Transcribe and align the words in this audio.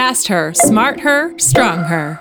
Fast 0.00 0.28
Her, 0.28 0.54
Smart 0.54 1.02
Her, 1.02 1.30
Strong 1.38 1.88
Her. 1.88 2.20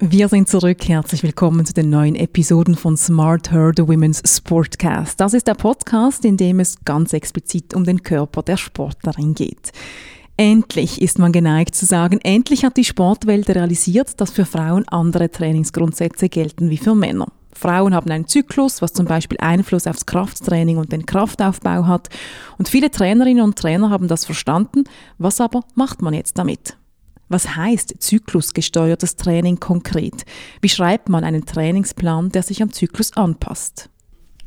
Wir 0.00 0.26
sind 0.26 0.48
zurück. 0.48 0.88
Herzlich 0.88 1.22
willkommen 1.22 1.64
zu 1.66 1.72
den 1.72 1.88
neuen 1.88 2.16
Episoden 2.16 2.74
von 2.74 2.96
Smart 2.96 3.52
Her, 3.52 3.70
the 3.76 3.84
Women's 3.84 4.20
Sportcast. 4.26 5.20
Das 5.20 5.34
ist 5.34 5.46
der 5.46 5.54
Podcast, 5.54 6.24
in 6.24 6.36
dem 6.36 6.58
es 6.58 6.84
ganz 6.84 7.12
explizit 7.12 7.74
um 7.74 7.84
den 7.84 8.02
Körper 8.02 8.42
der 8.42 8.56
Sportlerin 8.56 9.34
geht. 9.34 9.70
Endlich 10.36 11.00
ist 11.00 11.20
man 11.20 11.30
geneigt 11.30 11.76
zu 11.76 11.86
sagen, 11.86 12.18
endlich 12.24 12.64
hat 12.64 12.76
die 12.76 12.84
Sportwelt 12.84 13.48
realisiert, 13.48 14.20
dass 14.20 14.32
für 14.32 14.46
Frauen 14.46 14.88
andere 14.88 15.30
Trainingsgrundsätze 15.30 16.28
gelten 16.28 16.70
wie 16.70 16.78
für 16.78 16.96
Männer. 16.96 17.28
Frauen 17.58 17.94
haben 17.94 18.10
einen 18.10 18.26
Zyklus, 18.26 18.82
was 18.82 18.92
zum 18.92 19.06
Beispiel 19.06 19.38
Einfluss 19.40 19.86
aufs 19.86 20.06
Krafttraining 20.06 20.76
und 20.76 20.92
den 20.92 21.06
Kraftaufbau 21.06 21.86
hat. 21.86 22.08
Und 22.58 22.68
viele 22.68 22.90
Trainerinnen 22.90 23.44
und 23.44 23.58
Trainer 23.58 23.90
haben 23.90 24.08
das 24.08 24.24
verstanden. 24.24 24.84
Was 25.18 25.40
aber 25.40 25.62
macht 25.74 26.02
man 26.02 26.14
jetzt 26.14 26.38
damit? 26.38 26.76
Was 27.28 27.56
heißt 27.56 27.96
zyklusgesteuertes 27.98 29.16
Training 29.16 29.58
konkret? 29.58 30.24
Wie 30.60 30.68
schreibt 30.68 31.08
man 31.08 31.24
einen 31.24 31.46
Trainingsplan, 31.46 32.30
der 32.30 32.42
sich 32.42 32.62
am 32.62 32.72
Zyklus 32.72 33.16
anpasst? 33.16 33.88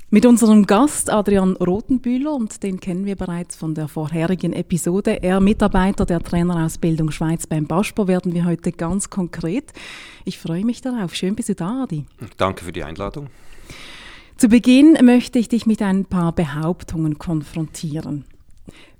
Mit 0.09 0.25
unserem 0.25 0.65
Gast 0.65 1.09
Adrian 1.09 1.57
Rotenbühler, 1.57 2.33
und 2.33 2.63
den 2.63 2.79
kennen 2.79 3.05
wir 3.05 3.17
bereits 3.17 3.57
von 3.57 3.75
der 3.75 3.89
vorherigen 3.89 4.53
Episode, 4.53 5.21
er 5.21 5.41
Mitarbeiter 5.41 6.05
der 6.05 6.21
Trainerausbildung 6.23 7.11
Schweiz 7.11 7.45
beim 7.45 7.67
Baspo, 7.67 8.07
werden 8.07 8.33
wir 8.33 8.45
heute 8.45 8.71
ganz 8.71 9.09
konkret. 9.09 9.73
Ich 10.23 10.39
freue 10.39 10.63
mich 10.63 10.79
darauf. 10.79 11.13
Schön 11.13 11.35
bist 11.35 11.49
du 11.49 11.55
da, 11.55 11.83
Adi. 11.83 12.05
Danke 12.37 12.63
für 12.63 12.71
die 12.71 12.85
Einladung. 12.85 13.27
Zu 14.37 14.47
Beginn 14.47 14.97
möchte 15.03 15.39
ich 15.39 15.49
dich 15.49 15.65
mit 15.65 15.81
ein 15.81 16.05
paar 16.05 16.31
Behauptungen 16.31 17.17
konfrontieren. 17.17 18.23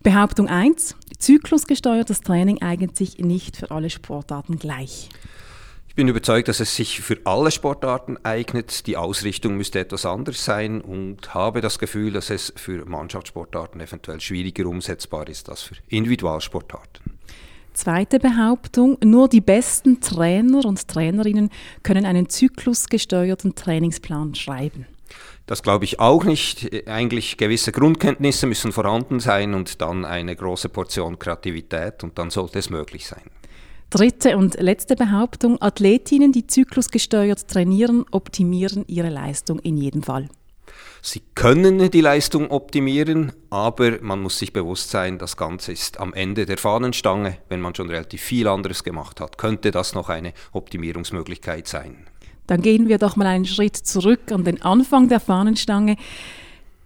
Behauptung 0.03 0.49
1. 0.49 0.97
Zyklusgesteuertes 1.19 2.19
Training 2.19 2.61
eignet 2.61 2.97
sich 2.97 3.17
nicht 3.19 3.55
für 3.55 3.71
alle 3.71 3.89
Sportarten 3.89 4.59
gleich 4.59 5.07
bin 5.97 6.07
überzeugt, 6.07 6.47
dass 6.47 6.59
es 6.59 6.75
sich 6.75 7.01
für 7.01 7.17
alle 7.23 7.49
Sportarten 7.49 8.17
eignet. 8.23 8.85
Die 8.85 8.97
Ausrichtung 8.97 9.57
müsste 9.57 9.79
etwas 9.79 10.05
anders 10.05 10.45
sein 10.45 10.79
und 10.79 11.33
habe 11.33 11.59
das 11.59 11.79
Gefühl, 11.79 12.13
dass 12.13 12.29
es 12.29 12.53
für 12.55 12.85
Mannschaftssportarten 12.85 13.81
eventuell 13.81 14.21
schwieriger 14.21 14.67
umsetzbar 14.67 15.27
ist 15.27 15.49
als 15.49 15.63
für 15.63 15.73
Individualsportarten. 15.87 17.17
Zweite 17.73 18.19
Behauptung, 18.19 18.99
nur 19.03 19.27
die 19.27 19.41
besten 19.41 19.99
Trainer 19.99 20.65
und 20.65 20.87
Trainerinnen 20.87 21.49
können 21.81 22.05
einen 22.05 22.29
zyklusgesteuerten 22.29 23.55
Trainingsplan 23.55 24.35
schreiben. 24.35 24.85
Das 25.47 25.63
glaube 25.63 25.85
ich 25.85 25.99
auch 25.99 26.23
nicht. 26.25 26.87
Eigentlich 26.87 27.37
gewisse 27.37 27.71
Grundkenntnisse 27.71 28.45
müssen 28.45 28.71
vorhanden 28.71 29.19
sein 29.19 29.55
und 29.55 29.81
dann 29.81 30.05
eine 30.05 30.35
große 30.35 30.69
Portion 30.69 31.17
Kreativität 31.17 32.03
und 32.03 32.19
dann 32.19 32.29
sollte 32.29 32.59
es 32.59 32.69
möglich 32.69 33.07
sein. 33.07 33.23
Dritte 33.89 34.37
und 34.37 34.59
letzte 34.59 34.95
Behauptung. 34.97 35.61
Athletinnen, 35.61 36.33
die 36.33 36.45
zyklusgesteuert 36.45 37.47
trainieren, 37.47 38.03
optimieren 38.11 38.83
ihre 38.87 39.09
Leistung 39.09 39.59
in 39.59 39.77
jedem 39.77 40.03
Fall. 40.03 40.27
Sie 41.01 41.21
können 41.35 41.89
die 41.89 42.01
Leistung 42.01 42.51
optimieren, 42.51 43.31
aber 43.49 44.01
man 44.01 44.21
muss 44.21 44.39
sich 44.39 44.51
bewusst 44.51 44.89
sein, 44.89 45.17
das 45.17 45.37
Ganze 45.37 45.71
ist 45.71 46.01
am 46.01 46.13
Ende 46.13 46.45
der 46.45 46.57
Fahnenstange. 46.57 47.37
Wenn 47.47 47.61
man 47.61 47.75
schon 47.75 47.89
relativ 47.89 48.21
viel 48.21 48.49
anderes 48.49 48.83
gemacht 48.83 49.21
hat, 49.21 49.37
könnte 49.37 49.71
das 49.71 49.93
noch 49.95 50.09
eine 50.09 50.33
Optimierungsmöglichkeit 50.51 51.67
sein. 51.67 52.07
Dann 52.47 52.61
gehen 52.61 52.89
wir 52.89 52.97
doch 52.97 53.15
mal 53.15 53.27
einen 53.27 53.45
Schritt 53.45 53.77
zurück 53.77 54.31
an 54.31 54.43
den 54.43 54.61
Anfang 54.61 55.07
der 55.07 55.21
Fahnenstange. 55.21 55.95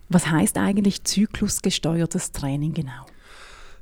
Was 0.10 0.28
heißt 0.28 0.58
eigentlich 0.58 1.04
zyklusgesteuertes 1.04 2.32
Training 2.32 2.74
genau? 2.74 3.06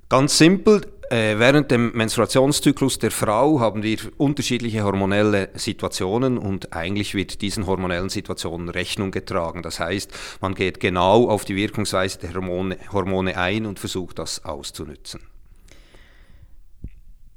Ganz 0.07 0.37
simpel, 0.37 0.81
während 1.09 1.71
dem 1.71 1.91
Menstruationszyklus 1.93 2.99
der 2.99 3.11
Frau 3.11 3.59
haben 3.59 3.83
wir 3.83 3.97
unterschiedliche 4.17 4.83
hormonelle 4.83 5.49
Situationen 5.55 6.38
und 6.38 6.73
eigentlich 6.73 7.15
wird 7.15 7.41
diesen 7.41 7.65
hormonellen 7.65 8.09
Situationen 8.09 8.69
Rechnung 8.69 9.11
getragen. 9.11 9.64
Das 9.64 9.80
heißt, 9.80 10.11
man 10.42 10.55
geht 10.55 10.80
genau 10.80 11.27
auf 11.30 11.45
die 11.45 11.55
Wirkungsweise 11.55 12.20
der 12.20 12.33
Hormone, 12.33 12.77
Hormone 12.92 13.37
ein 13.37 13.65
und 13.65 13.80
versucht 13.80 14.20
das 14.20 14.45
auszunützen. 14.45 15.21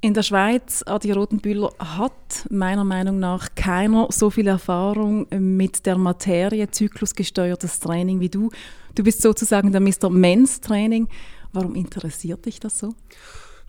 In 0.01 0.13
der 0.13 0.23
Schweiz, 0.23 0.83
Adi 0.85 1.13
Rotenbühler, 1.13 1.71
hat 1.79 2.45
meiner 2.49 2.83
Meinung 2.83 3.19
nach 3.19 3.55
keiner 3.55 4.07
so 4.11 4.29
viel 4.29 4.47
Erfahrung 4.47 5.27
mit 5.31 5.85
der 5.85 5.97
Materie 5.97 6.69
zyklusgesteuertes 6.69 7.79
Training 7.79 8.19
wie 8.19 8.27
du. 8.27 8.51
Du 8.95 9.03
bist 9.03 9.21
sozusagen 9.21 9.71
der 9.71 9.79
Mr. 9.79 10.09
Men's 10.09 10.59
Training. 10.59 11.07
Warum 11.53 11.75
interessiert 11.75 12.45
dich 12.45 12.59
das 12.59 12.79
so? 12.79 12.93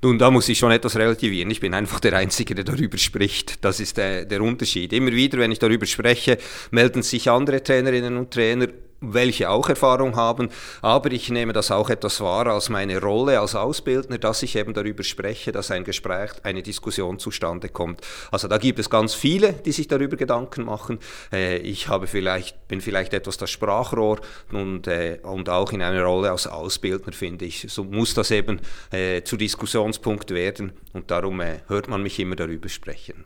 Nun, 0.05 0.19
da 0.19 0.31
muss 0.31 0.51
ich 0.51 0.59
schon 0.59 0.71
etwas 0.71 0.97
relativieren. 0.97 1.51
Ich 1.51 1.61
bin 1.61 1.73
einfach 1.73 1.99
der 1.99 2.13
Einzige, 2.13 2.55
der 2.55 2.65
darüber 2.65 2.99
spricht. 2.99 3.65
Das 3.65 3.81
ist 3.81 3.97
der, 3.97 4.27
der 4.27 4.43
Unterschied. 4.43 4.93
Immer 4.93 5.13
wieder, 5.13 5.39
wenn 5.39 5.51
ich 5.51 5.59
darüber 5.59 5.87
spreche, 5.87 6.37
melden 6.71 7.03
sich 7.03 7.31
andere 7.31 7.63
Trainerinnen 7.63 8.19
und 8.19 8.31
Trainer 8.31 8.69
welche 9.13 9.51
auch 9.51 9.69
Erfahrung 9.69 10.17
haben, 10.17 10.49
aber 10.83 11.13
ich 11.13 11.31
nehme 11.31 11.53
das 11.53 11.71
auch 11.71 11.91
etwas 11.91 12.21
wahr 12.21 12.47
als 12.47 12.69
meine 12.69 13.01
Rolle 13.01 13.41
als 13.41 13.55
Ausbildner, 13.55 14.19
dass 14.19 14.43
ich 14.43 14.57
eben 14.57 14.75
darüber 14.75 15.03
spreche, 15.03 15.53
dass 15.53 15.71
ein 15.71 15.85
Gespräch, 15.85 16.31
eine 16.43 16.63
Diskussion 16.63 17.19
zustande 17.19 17.69
kommt. 17.69 18.01
Also 18.31 18.49
da 18.49 18.59
gibt 18.59 18.79
es 18.79 18.89
ganz 18.89 19.15
viele, 19.15 19.53
die 19.53 19.73
sich 19.73 19.89
darüber 19.89 20.17
Gedanken 20.17 20.65
machen. 20.65 20.99
Äh, 21.33 21.59
ich 21.59 21.89
habe 21.89 22.07
vielleicht, 22.07 22.69
bin 22.69 22.81
vielleicht 22.81 23.13
etwas 23.15 23.37
das 23.37 23.51
Sprachrohr 23.51 24.21
und, 24.53 24.87
äh, 24.87 25.19
und 25.23 25.49
auch 25.49 25.73
in 25.73 25.83
einer 25.83 26.03
Rolle 26.03 26.31
als 26.31 26.47
Ausbildner 26.47 27.13
finde 27.13 27.45
ich, 27.45 27.67
so 27.69 27.85
muss 27.85 28.15
das 28.15 28.31
eben 28.31 28.61
äh, 28.91 29.23
zu 29.23 29.37
Diskussionspunkt 29.37 30.31
werden 30.31 30.73
und 30.93 31.11
darum 31.11 31.43
hört 31.67 31.89
man 31.89 32.03
mich 32.03 32.19
immer 32.21 32.37
darüber 32.37 32.69
sprechen. 32.69 33.25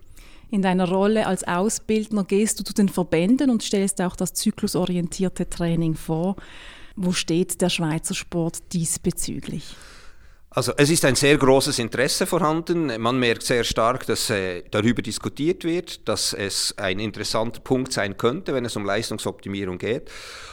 In 0.51 0.61
deiner 0.61 0.89
Rolle 0.89 1.27
als 1.27 1.43
Ausbildner 1.43 2.23
gehst 2.23 2.59
du 2.59 2.63
zu 2.63 2.73
den 2.73 2.89
Verbänden 2.89 3.49
und 3.49 3.61
stellst 3.61 4.01
auch 4.01 4.15
das 4.15 4.33
zyklusorientierte 4.33 5.49
Training 5.49 5.93
vor. 5.93 6.35
Wo 6.95 7.11
steht 7.11 7.61
der 7.61 7.69
Schweizer 7.69 8.15
Sport 8.15 8.73
diesbezüglich? 8.73 9.75
Also 10.51 10.73
es 10.77 10.89
ist 10.89 11.05
ein 11.05 11.13
sehr 11.13 11.37
großes 11.37 11.77
Interesse 11.77 12.25
vorhanden. 12.25 12.99
Man 12.99 13.19
merkt 13.19 13.43
sehr 13.43 13.63
stark, 13.63 14.07
dass 14.07 14.31
äh, 14.31 14.63
darüber 14.71 15.03
diskutiert 15.03 15.63
wird, 15.63 16.07
dass 16.09 16.33
es 16.33 16.73
ein 16.75 16.99
interessanter 16.99 17.59
Punkt 17.59 17.93
sein 17.93 18.17
könnte, 18.17 18.55
wenn 18.55 18.65
es 18.65 18.75
um 18.75 18.83
Leistungsoptimierung 18.83 19.77
geht. 19.77 20.09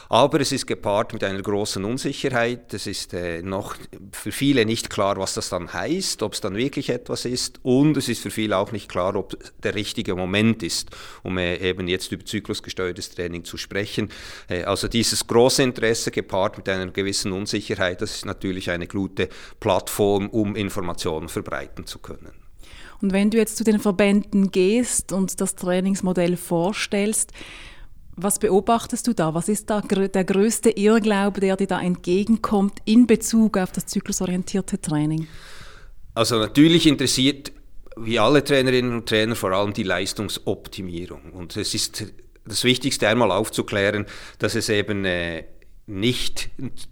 Aber 0.09 0.39
es 0.39 0.51
ist 0.51 0.67
gepaart 0.67 1.13
mit 1.13 1.23
einer 1.23 1.41
großen 1.41 1.83
Unsicherheit. 1.83 2.73
Es 2.75 2.85
ist 2.85 3.15
äh, 3.15 3.41
noch 3.41 3.75
für 4.11 4.31
viele 4.31 4.65
nicht 4.65 4.91
klar, 4.91 5.17
was 5.17 5.33
das 5.33 5.49
dann 5.49 5.73
heißt, 5.73 6.21
ob 6.21 6.33
es 6.33 6.41
dann 6.41 6.55
wirklich 6.55 6.89
etwas 6.89 7.25
ist. 7.25 7.59
Und 7.63 7.97
es 7.97 8.07
ist 8.07 8.21
für 8.21 8.31
viele 8.31 8.55
auch 8.55 8.71
nicht 8.71 8.89
klar, 8.89 9.15
ob 9.15 9.35
der 9.63 9.73
richtige 9.73 10.15
Moment 10.15 10.61
ist, 10.61 10.91
um 11.23 11.39
äh, 11.39 11.57
eben 11.57 11.87
jetzt 11.87 12.11
über 12.11 12.23
zyklusgesteuertes 12.23 13.09
Training 13.09 13.45
zu 13.45 13.57
sprechen. 13.57 14.09
Äh, 14.47 14.63
also 14.63 14.87
dieses 14.87 15.25
große 15.25 15.63
Interesse 15.63 16.11
gepaart 16.11 16.57
mit 16.57 16.69
einer 16.69 16.85
gewissen 16.91 17.31
Unsicherheit, 17.31 17.99
das 18.01 18.11
ist 18.11 18.25
natürlich 18.27 18.69
eine 18.69 18.87
gute 18.87 19.27
Plattform, 19.59 19.87
um 19.99 20.55
Informationen 20.55 21.29
verbreiten 21.29 21.85
zu 21.85 21.99
können. 21.99 22.33
Und 23.01 23.13
wenn 23.13 23.29
du 23.29 23.37
jetzt 23.37 23.57
zu 23.57 23.63
den 23.63 23.79
Verbänden 23.79 24.51
gehst 24.51 25.11
und 25.11 25.39
das 25.39 25.55
Trainingsmodell 25.55 26.35
vorstellst, 26.35 27.31
was 28.15 28.39
beobachtest 28.39 29.05
du 29.05 29.13
da? 29.13 29.35
Was 29.35 29.47
ist 29.47 29.69
da 29.69 29.81
der 29.81 30.23
größte 30.23 30.71
Irrglaube, 30.71 31.39
der 31.39 31.55
dir 31.55 31.67
da 31.67 31.79
entgegenkommt 31.79 32.79
in 32.85 33.05
Bezug 33.05 33.57
auf 33.57 33.71
das 33.71 33.85
zyklusorientierte 33.85 34.81
Training? 34.81 35.27
Also 36.15 36.39
natürlich 36.39 36.87
interessiert 36.87 37.51
wie 37.95 38.17
alle 38.17 38.43
Trainerinnen 38.43 38.93
und 38.93 39.07
Trainer 39.07 39.35
vor 39.35 39.51
allem 39.51 39.73
die 39.73 39.83
Leistungsoptimierung. 39.83 41.31
Und 41.33 41.55
es 41.57 41.75
ist 41.75 42.05
das 42.45 42.63
Wichtigste 42.63 43.07
einmal 43.07 43.31
aufzuklären, 43.31 44.07
dass 44.39 44.55
es 44.55 44.69
eben 44.69 45.05
äh, 45.05 45.43
nicht 45.89 46.49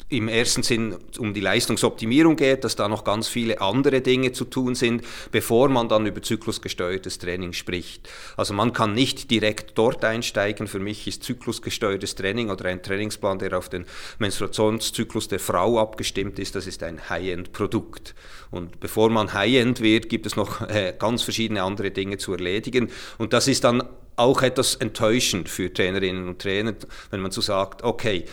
im 0.07 0.29
ersten 0.29 0.63
Sinn 0.63 0.95
um 1.19 1.33
die 1.33 1.41
Leistungsoptimierung 1.41 2.37
geht, 2.37 2.63
dass 2.63 2.77
da 2.77 2.87
noch 2.87 3.03
ganz 3.03 3.27
viele 3.27 3.59
andere 3.59 3.99
Dinge 3.99 4.31
zu 4.31 4.45
tun 4.45 4.73
sind, 4.73 5.03
bevor 5.31 5.67
man 5.67 5.89
dann 5.89 6.05
über 6.05 6.21
zyklusgesteuertes 6.21 7.17
Training 7.17 7.51
spricht. 7.51 8.07
Also 8.37 8.53
man 8.53 8.71
kann 8.71 8.93
nicht 8.93 9.29
direkt 9.29 9.77
dort 9.77 10.05
einsteigen. 10.05 10.67
Für 10.67 10.79
mich 10.79 11.07
ist 11.07 11.25
zyklusgesteuertes 11.25 12.15
Training 12.15 12.49
oder 12.49 12.65
ein 12.65 12.81
Trainingsplan, 12.81 13.39
der 13.39 13.57
auf 13.57 13.67
den 13.67 13.85
Menstruationszyklus 14.19 15.27
der 15.27 15.39
Frau 15.39 15.77
abgestimmt 15.77 16.39
ist, 16.39 16.55
das 16.55 16.65
ist 16.65 16.81
ein 16.81 17.09
High-End-Produkt. 17.09 18.15
Und 18.49 18.79
bevor 18.79 19.09
man 19.09 19.33
High-End 19.33 19.81
wird, 19.81 20.07
gibt 20.07 20.25
es 20.25 20.37
noch 20.37 20.61
äh, 20.61 20.93
ganz 20.97 21.21
verschiedene 21.21 21.63
andere 21.63 21.91
Dinge 21.91 22.17
zu 22.17 22.31
erledigen. 22.31 22.89
Und 23.17 23.33
das 23.33 23.49
ist 23.49 23.65
dann 23.65 23.83
auch 24.15 24.41
etwas 24.41 24.75
enttäuschend 24.75 25.49
für 25.49 25.73
Trainerinnen 25.73 26.29
und 26.29 26.41
Trainer, 26.41 26.73
wenn 27.11 27.19
man 27.19 27.31
so 27.31 27.41
sagt, 27.41 27.83
okay, 27.83 28.23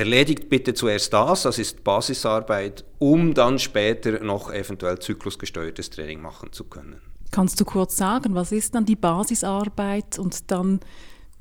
erledigt 0.00 0.48
bitte 0.48 0.74
zuerst 0.74 1.12
das, 1.12 1.42
das 1.42 1.58
ist 1.58 1.84
Basisarbeit, 1.84 2.84
um 2.98 3.34
dann 3.34 3.58
später 3.58 4.24
noch 4.24 4.52
eventuell 4.52 4.98
zyklusgesteuertes 4.98 5.90
Training 5.90 6.20
machen 6.20 6.52
zu 6.52 6.64
können. 6.64 7.00
Kannst 7.30 7.60
du 7.60 7.64
kurz 7.64 7.96
sagen, 7.96 8.34
was 8.34 8.50
ist 8.50 8.74
dann 8.74 8.86
die 8.86 8.96
Basisarbeit 8.96 10.18
und 10.18 10.50
dann 10.50 10.80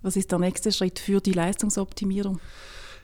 was 0.01 0.15
ist 0.15 0.31
der 0.31 0.39
nächste 0.39 0.71
Schritt 0.71 0.99
für 0.99 1.19
die 1.19 1.33
Leistungsoptimierung? 1.33 2.39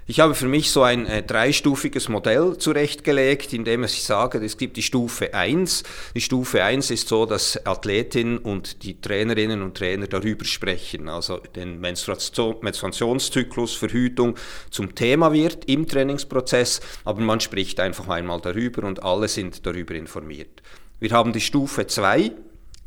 Ich 0.08 0.20
habe 0.20 0.36
für 0.36 0.48
mich 0.48 0.70
so 0.70 0.84
ein 0.84 1.08
äh, 1.08 1.24
dreistufiges 1.24 2.10
Modell 2.10 2.60
zurechtgelegt, 2.60 3.54
indem 3.54 3.84
ich 3.86 4.04
sage, 4.04 4.38
es 4.38 4.56
gibt 4.56 4.78
die 4.78 4.84
Stufe 4.84 5.34
1. 5.34 5.82
Die 6.14 6.22
Stufe 6.22 6.64
1 6.64 6.92
ist 6.92 7.08
so, 7.08 7.26
dass 7.26 7.66
Athletinnen 7.66 8.38
und 8.38 8.84
die 8.84 9.02
Trainerinnen 9.02 9.64
und 9.64 9.76
Trainer 9.76 10.06
darüber 10.06 10.46
sprechen, 10.46 11.10
also 11.10 11.38
den 11.38 11.82
Menstruation, 11.82 12.58
Menstruationszyklus, 12.62 13.74
Verhütung 13.74 14.36
zum 14.70 14.94
Thema 14.94 15.34
wird 15.34 15.66
im 15.66 15.88
Trainingsprozess, 15.88 16.82
aber 17.04 17.22
man 17.22 17.40
spricht 17.40 17.80
einfach 17.80 18.08
einmal 18.08 18.40
darüber 18.42 18.88
und 18.88 19.02
alle 19.02 19.28
sind 19.28 19.66
darüber 19.66 19.96
informiert. 19.96 20.62
Wir 21.00 21.10
haben 21.10 21.34
die 21.34 21.42
Stufe 21.42 21.88
2, 21.88 22.32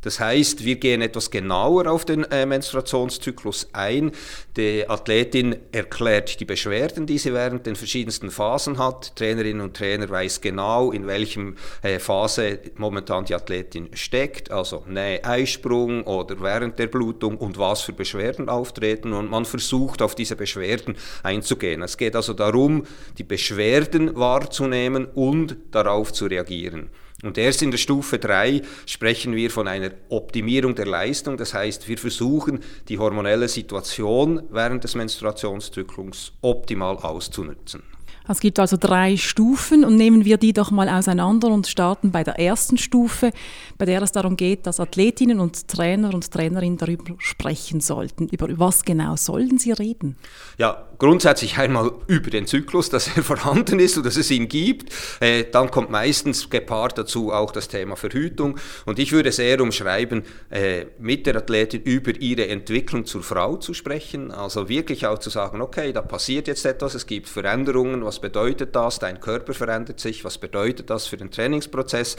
das 0.03 0.21
heißt, 0.21 0.65
wir 0.65 0.77
gehen 0.77 1.03
etwas 1.03 1.31
genauer 1.31 1.91
auf 1.91 2.05
den 2.05 2.25
äh, 2.25 2.47
Menstruationszyklus 2.47 3.69
ein. 3.73 4.13
Die 4.57 4.89
Athletin 4.89 5.57
erklärt 5.73 6.39
die 6.39 6.45
Beschwerden, 6.45 7.07
die 7.07 7.19
sie 7.19 7.35
während 7.35 7.67
den 7.67 7.75
verschiedensten 7.75 8.31
Phasen 8.31 8.79
hat. 8.79 9.17
Trainerinnen 9.17 9.61
und 9.61 9.77
Trainer 9.77 10.09
weiß 10.09 10.41
genau, 10.41 10.93
in 10.93 11.07
welchem 11.09 11.57
äh, 11.83 11.99
Phase 11.99 12.61
momentan 12.77 13.25
die 13.25 13.35
Athletin 13.35 13.89
steckt, 13.95 14.53
also 14.53 14.85
Nähe, 14.87 15.25
Eisprung 15.25 16.05
oder 16.05 16.41
während 16.41 16.79
der 16.79 16.87
Blutung 16.87 17.37
und 17.37 17.59
was 17.59 17.83
für 17.83 17.93
Beschwerden 17.93 18.49
auftreten. 18.49 19.13
Und 19.13 19.31
man 19.31 19.45
versucht 19.45 20.01
auf 20.01 20.15
diese 20.15 20.37
Beschwerden 20.37 20.97
einzugehen. 21.25 21.83
Es 21.83 21.97
geht 21.97 22.15
also 22.15 22.35
darum, 22.35 22.85
die 23.19 23.25
Beschwerden 23.25 24.15
wahrzunehmen 24.15 25.07
und 25.07 25.57
darauf 25.73 26.13
zu 26.13 26.27
reagieren. 26.27 26.91
Und 27.25 27.37
erst 27.37 27.63
in 27.63 27.73
der 27.73 27.79
Stufe 27.79 28.19
3 28.19 28.63
sprechen 28.87 29.35
wir 29.35 29.51
von 29.51 29.67
einer 29.67 29.91
Optimierung 30.09 30.77
der 30.77 30.87
Leistung. 30.87 31.37
Das 31.37 31.53
heißt, 31.53 31.89
wir 31.89 31.99
versuchen, 31.99 32.61
die 32.89 32.99
hormonelle 32.99 33.49
Situation 33.49 34.45
während 34.51 34.85
des 34.85 34.95
Menstruationszyklus 34.95 36.33
optimal 36.43 36.97
auszunutzen. 36.99 37.83
Es 38.29 38.41
gibt 38.41 38.59
also 38.59 38.77
drei 38.79 39.17
Stufen 39.17 39.85
und 39.85 39.97
nehmen 39.97 40.25
wir 40.27 40.37
die 40.37 40.53
doch 40.53 40.71
mal 40.71 40.89
auseinander 40.89 41.49
und 41.49 41.67
starten 41.67 42.11
bei 42.11 42.23
der 42.23 42.39
ersten 42.39 42.77
Stufe, 42.77 43.33
bei 43.79 43.87
der 43.87 44.03
es 44.03 44.13
darum 44.13 44.37
geht, 44.37 44.67
dass 44.67 44.81
Athletinnen 44.81 45.41
und 45.41 45.67
Trainer 45.67 46.13
und 46.13 46.31
Trainerinnen 46.31 46.77
darüber 46.77 47.15
sprechen 47.19 47.81
sollten. 47.81 48.29
Über 48.29 48.47
was 48.59 48.85
genau 48.85 49.17
sollen 49.17 49.59
sie 49.59 49.73
reden? 49.73 50.17
Ja, 50.59 50.89
grundsätzlich 50.99 51.57
einmal 51.57 51.93
über 52.07 52.31
den 52.31 52.47
Zyklus, 52.47 52.91
dass 52.91 53.17
er 53.17 53.23
vorhanden 53.25 53.79
ist 53.79 53.97
und 53.97 54.05
dass 54.05 54.17
es 54.17 54.31
ihn 54.31 54.49
gibt. 54.49 54.93
Äh, 55.21 55.45
dann 55.51 55.71
kommt 55.71 55.91
meistens 55.91 56.51
gepaart 56.51 56.99
dazu 56.99 57.33
auch 57.33 57.51
das 57.51 57.69
Thema 57.69 57.97
Verhütung. 57.97 58.59
Und 58.85 58.99
ich 58.99 59.13
würde 59.13 59.33
sehr 59.33 59.61
umschreiben, 59.61 60.25
äh, 60.51 60.87
mit 60.99 61.27
der 61.27 61.37
Athletin 61.37 61.83
über 61.83 62.15
ihre 62.21 62.49
Entwicklung 62.49 63.07
zur 63.07 63.23
Frau 63.23 63.57
zu 63.57 63.73
sprechen. 63.73 64.31
Also 64.31 64.69
wirklich 64.69 65.07
auch 65.07 65.19
zu 65.19 65.31
sagen, 65.31 65.63
okay, 65.63 65.93
da 65.93 66.03
passiert 66.03 66.49
jetzt 66.49 66.67
etwas, 66.67 66.95
es 66.95 67.07
gibt 67.07 67.29
Veränderungen, 67.29 68.05
was 68.05 68.18
bedeutet 68.19 68.75
das? 68.77 68.99
Dein 68.99 69.21
Körper 69.21 69.55
verändert 69.55 70.01
sich, 70.01 70.25
was 70.25 70.39
bedeutet 70.39 70.91
das 70.91 71.07
für 71.07 71.17
den 71.17 71.31
Trainingsprozess? 71.31 72.17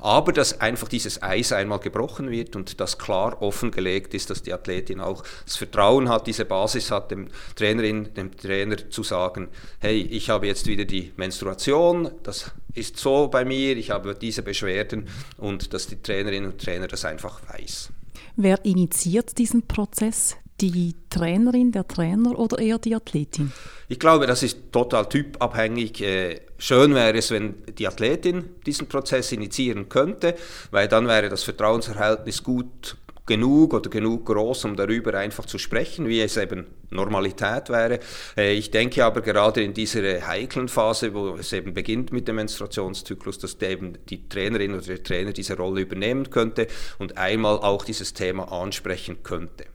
Aber 0.00 0.32
dass 0.32 0.60
einfach 0.60 0.88
dieses 0.88 1.22
Eis 1.22 1.52
einmal 1.52 1.78
gebrochen 1.78 2.30
wird 2.30 2.56
und 2.56 2.80
das 2.80 2.98
klar 2.98 3.40
offengelegt 3.42 4.14
ist, 4.14 4.30
dass 4.30 4.42
die 4.42 4.52
Athletin 4.52 5.00
auch 5.00 5.22
das 5.44 5.56
Vertrauen 5.56 6.08
hat, 6.08 6.26
diese 6.26 6.44
Basis 6.44 6.90
hat, 6.90 7.10
dem 7.10 7.28
Trainerin, 7.56 8.14
dem 8.14 8.36
Trainer 8.36 8.90
zu 8.90 9.02
sagen, 9.02 9.48
hey, 9.80 10.00
ich 10.00 10.30
habe 10.30 10.46
jetzt 10.46 10.66
wieder 10.66 10.84
die 10.84 11.12
Menstruation, 11.16 12.10
das 12.22 12.50
ist 12.74 12.98
so 12.98 13.28
bei 13.28 13.44
mir, 13.44 13.76
ich 13.76 13.90
habe 13.90 14.14
diese 14.14 14.42
Beschwerden 14.42 15.08
und 15.36 15.74
dass 15.74 15.86
die 15.86 16.00
Trainerin 16.00 16.46
und 16.46 16.60
Trainer 16.60 16.88
das 16.88 17.04
einfach 17.04 17.40
weiß. 17.52 17.90
Wer 18.36 18.64
initiiert 18.64 19.36
diesen 19.36 19.66
Prozess? 19.66 20.36
Die 20.70 20.94
Trainerin, 21.10 21.72
der 21.72 21.86
Trainer 21.88 22.38
oder 22.38 22.58
eher 22.58 22.78
die 22.78 22.94
Athletin? 22.94 23.52
Ich 23.88 23.98
glaube, 23.98 24.26
das 24.26 24.42
ist 24.42 24.72
total 24.72 25.08
typabhängig. 25.08 26.00
Äh, 26.02 26.40
schön 26.58 26.94
wäre 26.94 27.18
es, 27.18 27.30
wenn 27.30 27.54
die 27.78 27.86
Athletin 27.86 28.44
diesen 28.66 28.88
Prozess 28.88 29.32
initiieren 29.32 29.88
könnte, 29.88 30.34
weil 30.70 30.88
dann 30.88 31.06
wäre 31.08 31.28
das 31.28 31.42
Vertrauensverhältnis 31.42 32.42
gut 32.42 32.96
genug 33.26 33.72
oder 33.74 33.88
genug 33.88 34.26
groß, 34.26 34.64
um 34.64 34.76
darüber 34.76 35.14
einfach 35.14 35.46
zu 35.46 35.58
sprechen, 35.58 36.08
wie 36.08 36.20
es 36.20 36.36
eben 36.36 36.66
Normalität 36.90 37.68
wäre. 37.68 38.00
Äh, 38.36 38.54
ich 38.54 38.70
denke 38.70 39.04
aber 39.04 39.20
gerade 39.20 39.62
in 39.62 39.74
dieser 39.74 40.26
heiklen 40.26 40.68
Phase, 40.68 41.14
wo 41.14 41.36
es 41.36 41.52
eben 41.52 41.72
beginnt 41.74 42.12
mit 42.12 42.28
dem 42.28 42.36
Menstruationszyklus, 42.36 43.38
dass 43.38 43.60
eben 43.62 43.98
die 44.08 44.28
Trainerin 44.28 44.74
oder 44.74 44.82
der 44.82 45.02
Trainer 45.02 45.32
diese 45.32 45.56
Rolle 45.56 45.82
übernehmen 45.82 46.30
könnte 46.30 46.66
und 46.98 47.16
einmal 47.16 47.58
auch 47.58 47.84
dieses 47.84 48.12
Thema 48.12 48.50
ansprechen 48.52 49.22
könnte. 49.22 49.66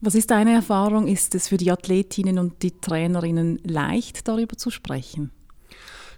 Was 0.00 0.14
ist 0.14 0.30
deine 0.30 0.52
Erfahrung? 0.52 1.08
Ist 1.08 1.34
es 1.34 1.48
für 1.48 1.56
die 1.56 1.72
Athletinnen 1.72 2.38
und 2.38 2.62
die 2.62 2.80
Trainerinnen 2.80 3.58
leicht, 3.64 4.28
darüber 4.28 4.56
zu 4.56 4.70
sprechen? 4.70 5.32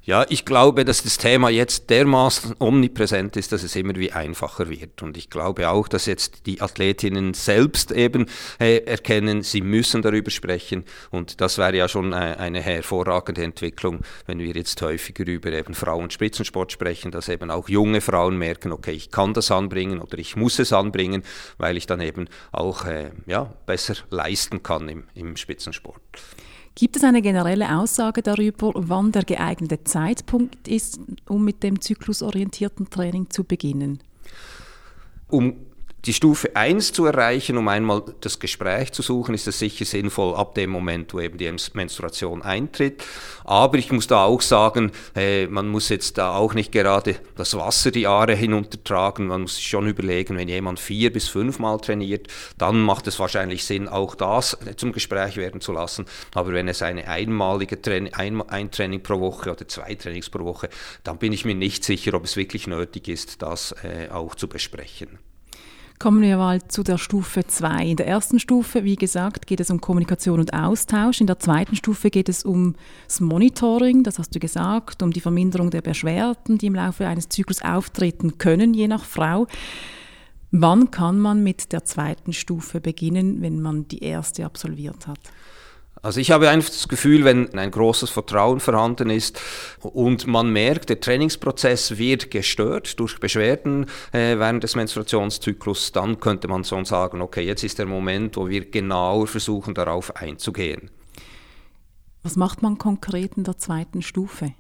Ja, 0.03 0.25
ich 0.31 0.47
glaube, 0.47 0.87
dass 0.87 1.03
das 1.03 1.19
Thema 1.19 1.51
jetzt 1.51 1.91
dermaßen 1.91 2.57
omnipräsent 2.59 3.37
ist, 3.37 3.53
dass 3.53 3.63
es 3.63 3.77
immer 3.77 3.95
wie 3.97 4.13
einfacher 4.13 4.71
wird. 4.71 5.03
Und 5.03 5.19
ich 5.19 5.29
glaube 5.29 5.69
auch, 5.69 5.89
dass 5.89 6.07
jetzt 6.07 6.47
die 6.47 6.63
Athletinnen 6.63 7.35
selbst 7.35 7.93
eben 7.93 8.25
äh, 8.59 8.79
erkennen, 8.79 9.43
sie 9.43 9.61
müssen 9.61 10.01
darüber 10.01 10.31
sprechen. 10.31 10.87
Und 11.11 11.43
das 11.43 11.59
wäre 11.59 11.77
ja 11.77 11.87
schon 11.87 12.15
äh, 12.15 12.17
eine 12.17 12.63
hervorragende 12.63 13.45
Entwicklung, 13.45 14.01
wenn 14.25 14.39
wir 14.39 14.55
jetzt 14.55 14.81
häufiger 14.81 15.27
über 15.27 15.53
eben 15.53 15.75
Frauenspitzensport 15.75 16.73
sprechen, 16.73 17.11
dass 17.11 17.29
eben 17.29 17.51
auch 17.51 17.69
junge 17.69 18.01
Frauen 18.01 18.39
merken, 18.39 18.73
okay, 18.73 18.93
ich 18.93 19.11
kann 19.11 19.35
das 19.35 19.51
anbringen 19.51 20.01
oder 20.01 20.19
ich 20.19 20.35
muss 20.35 20.59
es 20.59 20.73
anbringen, 20.73 21.25
weil 21.59 21.77
ich 21.77 21.87
dann 21.87 22.01
eben 22.01 22.27
auch 22.53 22.87
äh, 22.87 23.11
ja, 23.27 23.53
besser 23.67 23.97
leisten 24.09 24.63
kann 24.63 24.89
im, 24.89 25.05
im 25.15 25.37
Spitzensport. 25.37 26.01
Gibt 26.81 26.97
es 26.97 27.05
eine 27.05 27.21
generelle 27.21 27.77
Aussage 27.77 28.23
darüber, 28.23 28.73
wann 28.75 29.13
der 29.13 29.25
geeignete 29.25 29.85
Zeitpunkt 29.85 30.67
ist, 30.67 30.99
um 31.29 31.45
mit 31.45 31.63
dem 31.63 31.83
zyklusorientierten 31.83 32.89
Training 32.89 33.29
zu 33.29 33.45
beginnen? 33.45 33.99
Um 35.29 35.57
die 36.07 36.15
Stufe 36.15 36.57
1 36.57 36.95
zu 36.95 37.05
erreichen, 37.05 37.59
um 37.59 37.69
einmal 37.69 38.03
das 38.23 38.39
Gespräch 38.39 38.93
zu 38.93 39.03
suchen, 39.03 39.35
ist 39.35 39.47
es 39.47 39.59
sicher 39.59 39.85
sinnvoll 39.85 40.35
ab 40.35 40.55
dem 40.55 40.71
Moment, 40.71 41.13
wo 41.13 41.21
eben 41.21 41.37
die 41.37 41.55
Menstruation 41.75 42.43
eintritt. 42.43 43.05
Aber 43.45 43.77
ich 43.77 43.93
muss 43.93 44.07
da 44.07 44.25
auch 44.25 44.41
sagen, 44.41 44.93
äh, 45.15 45.47
man 45.47 45.69
muss 45.69 45.91
jetzt 45.91 46.17
da 46.17 46.35
auch 46.37 46.55
nicht 46.55 46.73
gerade 46.73 47.17
das 47.37 47.55
Wasser 47.55 47.91
die 47.91 48.03
Jahre 48.03 48.35
hinuntertragen. 48.35 49.27
Man 49.27 49.43
muss 49.43 49.57
sich 49.57 49.67
schon 49.67 49.89
überlegen, 49.89 50.39
wenn 50.39 50.49
jemand 50.49 50.81
vier 50.81 51.13
bis 51.13 51.29
fünfmal 51.29 51.79
trainiert, 51.79 52.29
dann 52.57 52.81
macht 52.81 53.07
es 53.07 53.19
wahrscheinlich 53.19 53.65
Sinn, 53.65 53.87
auch 53.87 54.15
das 54.15 54.57
zum 54.77 54.93
Gespräch 54.93 55.37
werden 55.37 55.61
zu 55.61 55.73
lassen. 55.73 56.07
Aber 56.35 56.53
wenn 56.53 56.69
es 56.69 56.81
eine 56.81 57.09
einmalige 57.09 57.81
Training, 57.81 58.15
ein, 58.15 58.41
ein 58.49 58.71
Training 58.71 59.03
pro 59.03 59.21
Woche 59.21 59.51
oder 59.51 59.69
zwei 59.69 59.95
Trainings 59.97 60.31
pro 60.31 60.45
Woche, 60.45 60.71
dann 61.05 61.19
bin 61.19 61.33
ich 61.33 61.45
mir 61.45 61.55
nicht 61.55 61.85
sicher, 61.85 62.15
ob 62.15 62.25
es 62.25 62.37
wirklich 62.37 62.67
nötig 62.67 63.09
ist, 63.09 63.43
das 63.43 63.75
äh, 63.83 64.09
auch 64.11 64.35
zu 64.35 64.49
besprechen. 64.49 65.19
Kommen 66.03 66.23
wir 66.23 66.39
mal 66.39 66.67
zu 66.67 66.83
der 66.83 66.97
Stufe 66.97 67.47
2. 67.47 67.89
In 67.89 67.97
der 67.99 68.07
ersten 68.07 68.39
Stufe, 68.39 68.85
wie 68.85 68.97
gesagt, 68.97 69.47
geht 69.47 69.61
es 69.61 69.69
um 69.69 69.83
Kommunikation 69.83 70.41
und 70.41 70.55
Austausch. 70.55 71.21
In 71.21 71.27
der 71.27 71.39
zweiten 71.39 71.77
Stufe 71.77 72.09
geht 72.09 72.31
es 72.31 72.43
um 72.43 72.75
das 73.07 73.21
Monitoring, 73.21 74.03
das 74.03 74.19
hast 74.19 74.35
du 74.35 74.39
gesagt, 74.39 75.03
um 75.03 75.13
die 75.13 75.21
Verminderung 75.21 75.69
der 75.69 75.83
Beschwerden, 75.83 76.57
die 76.57 76.69
im 76.69 76.75
Laufe 76.75 77.07
eines 77.07 77.29
Zyklus 77.29 77.61
auftreten 77.61 78.39
können, 78.39 78.73
je 78.73 78.89
nach 78.89 79.05
Frau. 79.05 79.47
Wann 80.51 80.91
kann 80.91 81.19
man 81.19 81.43
mit 81.43 81.71
der 81.71 81.85
zweiten 81.85 82.33
Stufe 82.33 82.81
beginnen, 82.81 83.43
wenn 83.43 83.61
man 83.61 83.87
die 83.87 84.03
erste 84.03 84.47
absolviert 84.47 85.07
hat? 85.07 85.21
Also 86.03 86.19
ich 86.19 86.31
habe 86.31 86.49
einfach 86.49 86.71
das 86.71 86.89
Gefühl, 86.89 87.25
wenn 87.25 87.53
ein 87.59 87.71
großes 87.71 88.09
Vertrauen 88.09 88.61
vorhanden 88.61 89.11
ist 89.11 89.39
und 89.81 90.27
man 90.27 90.51
merkt, 90.51 90.89
der 90.89 91.01
Trainingsprozess 91.01 91.99
wird 91.99 92.31
gestört 92.31 92.99
durch 92.99 93.21
Beschwerden 93.21 93.85
äh, 94.13 94.39
während 94.39 94.65
des 94.65 94.77
Menstruationszyklus, 94.77 95.93
dann 95.93 96.19
könnte 96.19 96.49
man 96.49 96.65
schon 96.65 96.87
sagen, 96.87 97.21
okay, 97.21 97.43
jetzt 97.43 97.65
ist 97.65 97.79
der 97.79 97.87
Moment, 97.87 98.39
wo 98.39 98.49
wir 98.49 98.71
genauer 98.71 99.27
versuchen, 99.27 99.75
darauf 99.75 100.17
einzugehen. 100.17 100.91
Was 102.23 102.37
macht 102.37 102.63
man 102.63 102.79
konkret 102.79 103.33
in 103.37 103.45
der 103.45 103.59
zweiten 103.59 104.01
Stufe? 104.01 104.55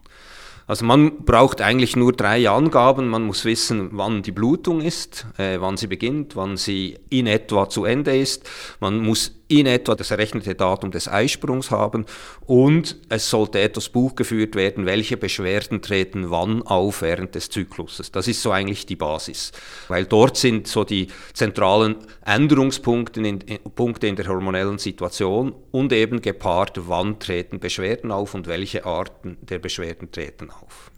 Also 0.66 0.84
man 0.84 1.24
braucht 1.24 1.62
eigentlich 1.62 1.96
nur 1.96 2.12
drei 2.12 2.48
Angaben. 2.48 3.08
Man 3.08 3.24
muss 3.24 3.44
wissen, 3.44 3.88
wann 3.92 4.22
die 4.22 4.30
Blutung 4.30 4.80
ist, 4.80 5.26
äh, 5.36 5.58
wann 5.58 5.76
sie 5.76 5.88
beginnt, 5.88 6.36
wann 6.36 6.56
sie 6.56 6.96
in 7.08 7.26
etwa 7.26 7.68
zu 7.68 7.84
Ende 7.84 8.16
ist. 8.16 8.48
Man 8.78 9.00
muss 9.00 9.39
in 9.50 9.66
etwa 9.66 9.96
das 9.96 10.12
errechnete 10.12 10.54
Datum 10.54 10.92
des 10.92 11.08
Eisprungs 11.08 11.72
haben 11.72 12.06
und 12.46 12.96
es 13.08 13.28
sollte 13.28 13.60
etwas 13.60 13.88
Buch 13.88 14.14
geführt 14.14 14.54
werden, 14.54 14.86
welche 14.86 15.16
Beschwerden 15.16 15.82
treten 15.82 16.30
wann 16.30 16.62
auf 16.62 17.02
während 17.02 17.34
des 17.34 17.50
Zykluses. 17.50 18.12
Das 18.12 18.28
ist 18.28 18.42
so 18.42 18.52
eigentlich 18.52 18.86
die 18.86 18.94
Basis, 18.94 19.50
weil 19.88 20.04
dort 20.04 20.36
sind 20.36 20.68
so 20.68 20.84
die 20.84 21.08
zentralen 21.32 21.96
Änderungspunkte 22.24 23.20
in, 23.20 23.40
Punkte 23.74 24.06
in 24.06 24.14
der 24.14 24.28
hormonellen 24.28 24.78
Situation 24.78 25.52
und 25.72 25.92
eben 25.92 26.22
gepaart, 26.22 26.78
wann 26.86 27.18
treten 27.18 27.58
Beschwerden 27.58 28.12
auf 28.12 28.34
und 28.34 28.46
welche 28.46 28.86
Arten 28.86 29.36
der 29.40 29.58
Beschwerden 29.58 30.12
treten 30.12 30.50
auf. 30.50 30.92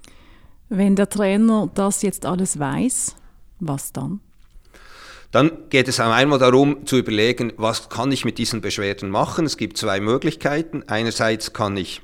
Wenn 0.68 0.94
der 0.94 1.08
Trainer 1.08 1.70
das 1.74 2.02
jetzt 2.02 2.26
alles 2.26 2.58
weiß, 2.58 3.16
was 3.60 3.94
dann? 3.94 4.20
Dann 5.32 5.70
geht 5.70 5.88
es 5.88 5.98
einmal 5.98 6.38
darum 6.38 6.86
zu 6.86 6.98
überlegen, 6.98 7.54
was 7.56 7.88
kann 7.88 8.12
ich 8.12 8.24
mit 8.24 8.36
diesen 8.36 8.60
Beschwerden 8.60 9.08
machen. 9.08 9.46
Es 9.46 9.56
gibt 9.56 9.78
zwei 9.78 9.98
Möglichkeiten. 9.98 10.84
Einerseits 10.86 11.54
kann 11.54 11.76
ich 11.76 12.02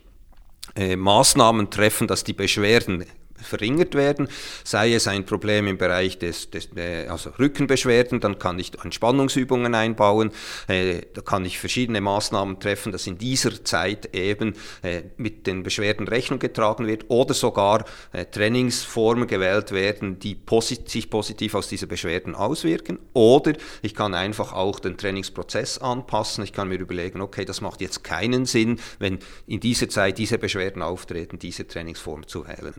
äh, 0.74 0.96
Maßnahmen 0.96 1.70
treffen, 1.70 2.08
dass 2.08 2.24
die 2.24 2.32
Beschwerden 2.32 3.04
verringert 3.42 3.94
werden, 3.94 4.28
sei 4.64 4.94
es 4.94 5.06
ein 5.06 5.24
Problem 5.24 5.66
im 5.66 5.78
Bereich 5.78 6.18
des, 6.18 6.50
des 6.50 6.68
äh, 6.76 7.06
also 7.08 7.30
Rückenbeschwerden, 7.38 8.20
dann 8.20 8.38
kann 8.38 8.58
ich 8.58 8.72
Entspannungsübungen 8.82 9.74
einbauen, 9.74 10.30
äh, 10.66 11.02
da 11.14 11.20
kann 11.20 11.44
ich 11.44 11.58
verschiedene 11.58 12.00
Maßnahmen 12.00 12.60
treffen, 12.60 12.92
dass 12.92 13.06
in 13.06 13.18
dieser 13.18 13.64
Zeit 13.64 14.14
eben 14.14 14.54
äh, 14.82 15.02
mit 15.16 15.46
den 15.46 15.62
Beschwerden 15.62 16.08
Rechnung 16.08 16.38
getragen 16.38 16.86
wird 16.86 17.06
oder 17.08 17.34
sogar 17.34 17.84
äh, 18.12 18.24
Trainingsformen 18.24 19.26
gewählt 19.26 19.72
werden, 19.72 20.18
die 20.18 20.34
posit 20.34 20.88
sich 20.88 21.10
positiv 21.10 21.54
aus 21.54 21.68
dieser 21.68 21.86
Beschwerden 21.86 22.34
auswirken. 22.34 22.98
Oder 23.12 23.52
ich 23.82 23.94
kann 23.94 24.14
einfach 24.14 24.52
auch 24.52 24.80
den 24.80 24.96
Trainingsprozess 24.96 25.78
anpassen, 25.78 26.44
ich 26.44 26.52
kann 26.52 26.68
mir 26.68 26.78
überlegen, 26.78 27.20
okay, 27.20 27.44
das 27.44 27.60
macht 27.60 27.80
jetzt 27.80 28.04
keinen 28.04 28.46
Sinn, 28.46 28.80
wenn 28.98 29.18
in 29.46 29.60
dieser 29.60 29.88
Zeit 29.88 30.18
diese 30.18 30.38
Beschwerden 30.38 30.82
auftreten, 30.82 31.38
diese 31.38 31.66
Trainingsform 31.66 32.26
zu 32.26 32.46
wählen. 32.46 32.74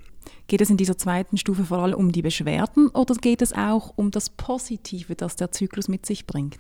Geht 0.47 0.61
es 0.61 0.69
in 0.71 0.77
dieser 0.77 0.97
zweiten 0.97 1.37
Stufe 1.37 1.63
vor 1.63 1.77
allem 1.77 1.93
um 1.93 2.11
die 2.11 2.23
Beschwerden 2.23 2.87
oder 2.89 3.13
geht 3.13 3.43
es 3.43 3.53
auch 3.53 3.93
um 3.95 4.09
das 4.09 4.31
Positive, 4.31 5.13
das 5.13 5.35
der 5.35 5.51
Zyklus 5.51 5.87
mit 5.87 6.07
sich 6.07 6.25
bringt? 6.25 6.57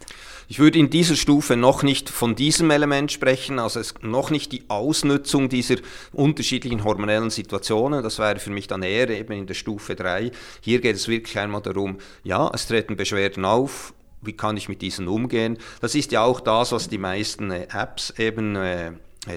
Ich 0.47 0.59
würde 0.59 0.77
in 0.77 0.91
dieser 0.91 1.15
Stufe 1.15 1.55
noch 1.55 1.81
nicht 1.81 2.09
von 2.09 2.35
diesem 2.35 2.69
Element 2.69 3.11
sprechen, 3.11 3.57
also 3.57 3.81
noch 4.01 4.29
nicht 4.29 4.51
die 4.51 4.69
Ausnutzung 4.69 5.49
dieser 5.49 5.77
unterschiedlichen 6.13 6.83
hormonellen 6.83 7.31
Situationen. 7.31 8.03
Das 8.03 8.19
wäre 8.19 8.37
für 8.39 8.51
mich 8.51 8.67
dann 8.67 8.83
eher 8.83 9.09
eben 9.09 9.33
in 9.33 9.47
der 9.47 9.55
Stufe 9.55 9.95
3. 9.95 10.31
Hier 10.61 10.81
geht 10.81 10.95
es 10.95 11.07
wirklich 11.07 11.39
einmal 11.39 11.61
darum, 11.61 11.97
ja, 12.23 12.51
es 12.53 12.67
treten 12.67 12.95
Beschwerden 12.95 13.43
auf, 13.43 13.93
wie 14.21 14.33
kann 14.33 14.57
ich 14.57 14.69
mit 14.69 14.81
diesen 14.81 15.07
umgehen? 15.07 15.57
Das 15.81 15.95
ist 15.95 16.11
ja 16.11 16.23
auch 16.23 16.41
das, 16.41 16.71
was 16.71 16.89
die 16.89 16.97
meisten 16.97 17.51
äh, 17.51 17.67
Apps 17.73 18.13
eben 18.17 18.55
äh, 18.55 18.91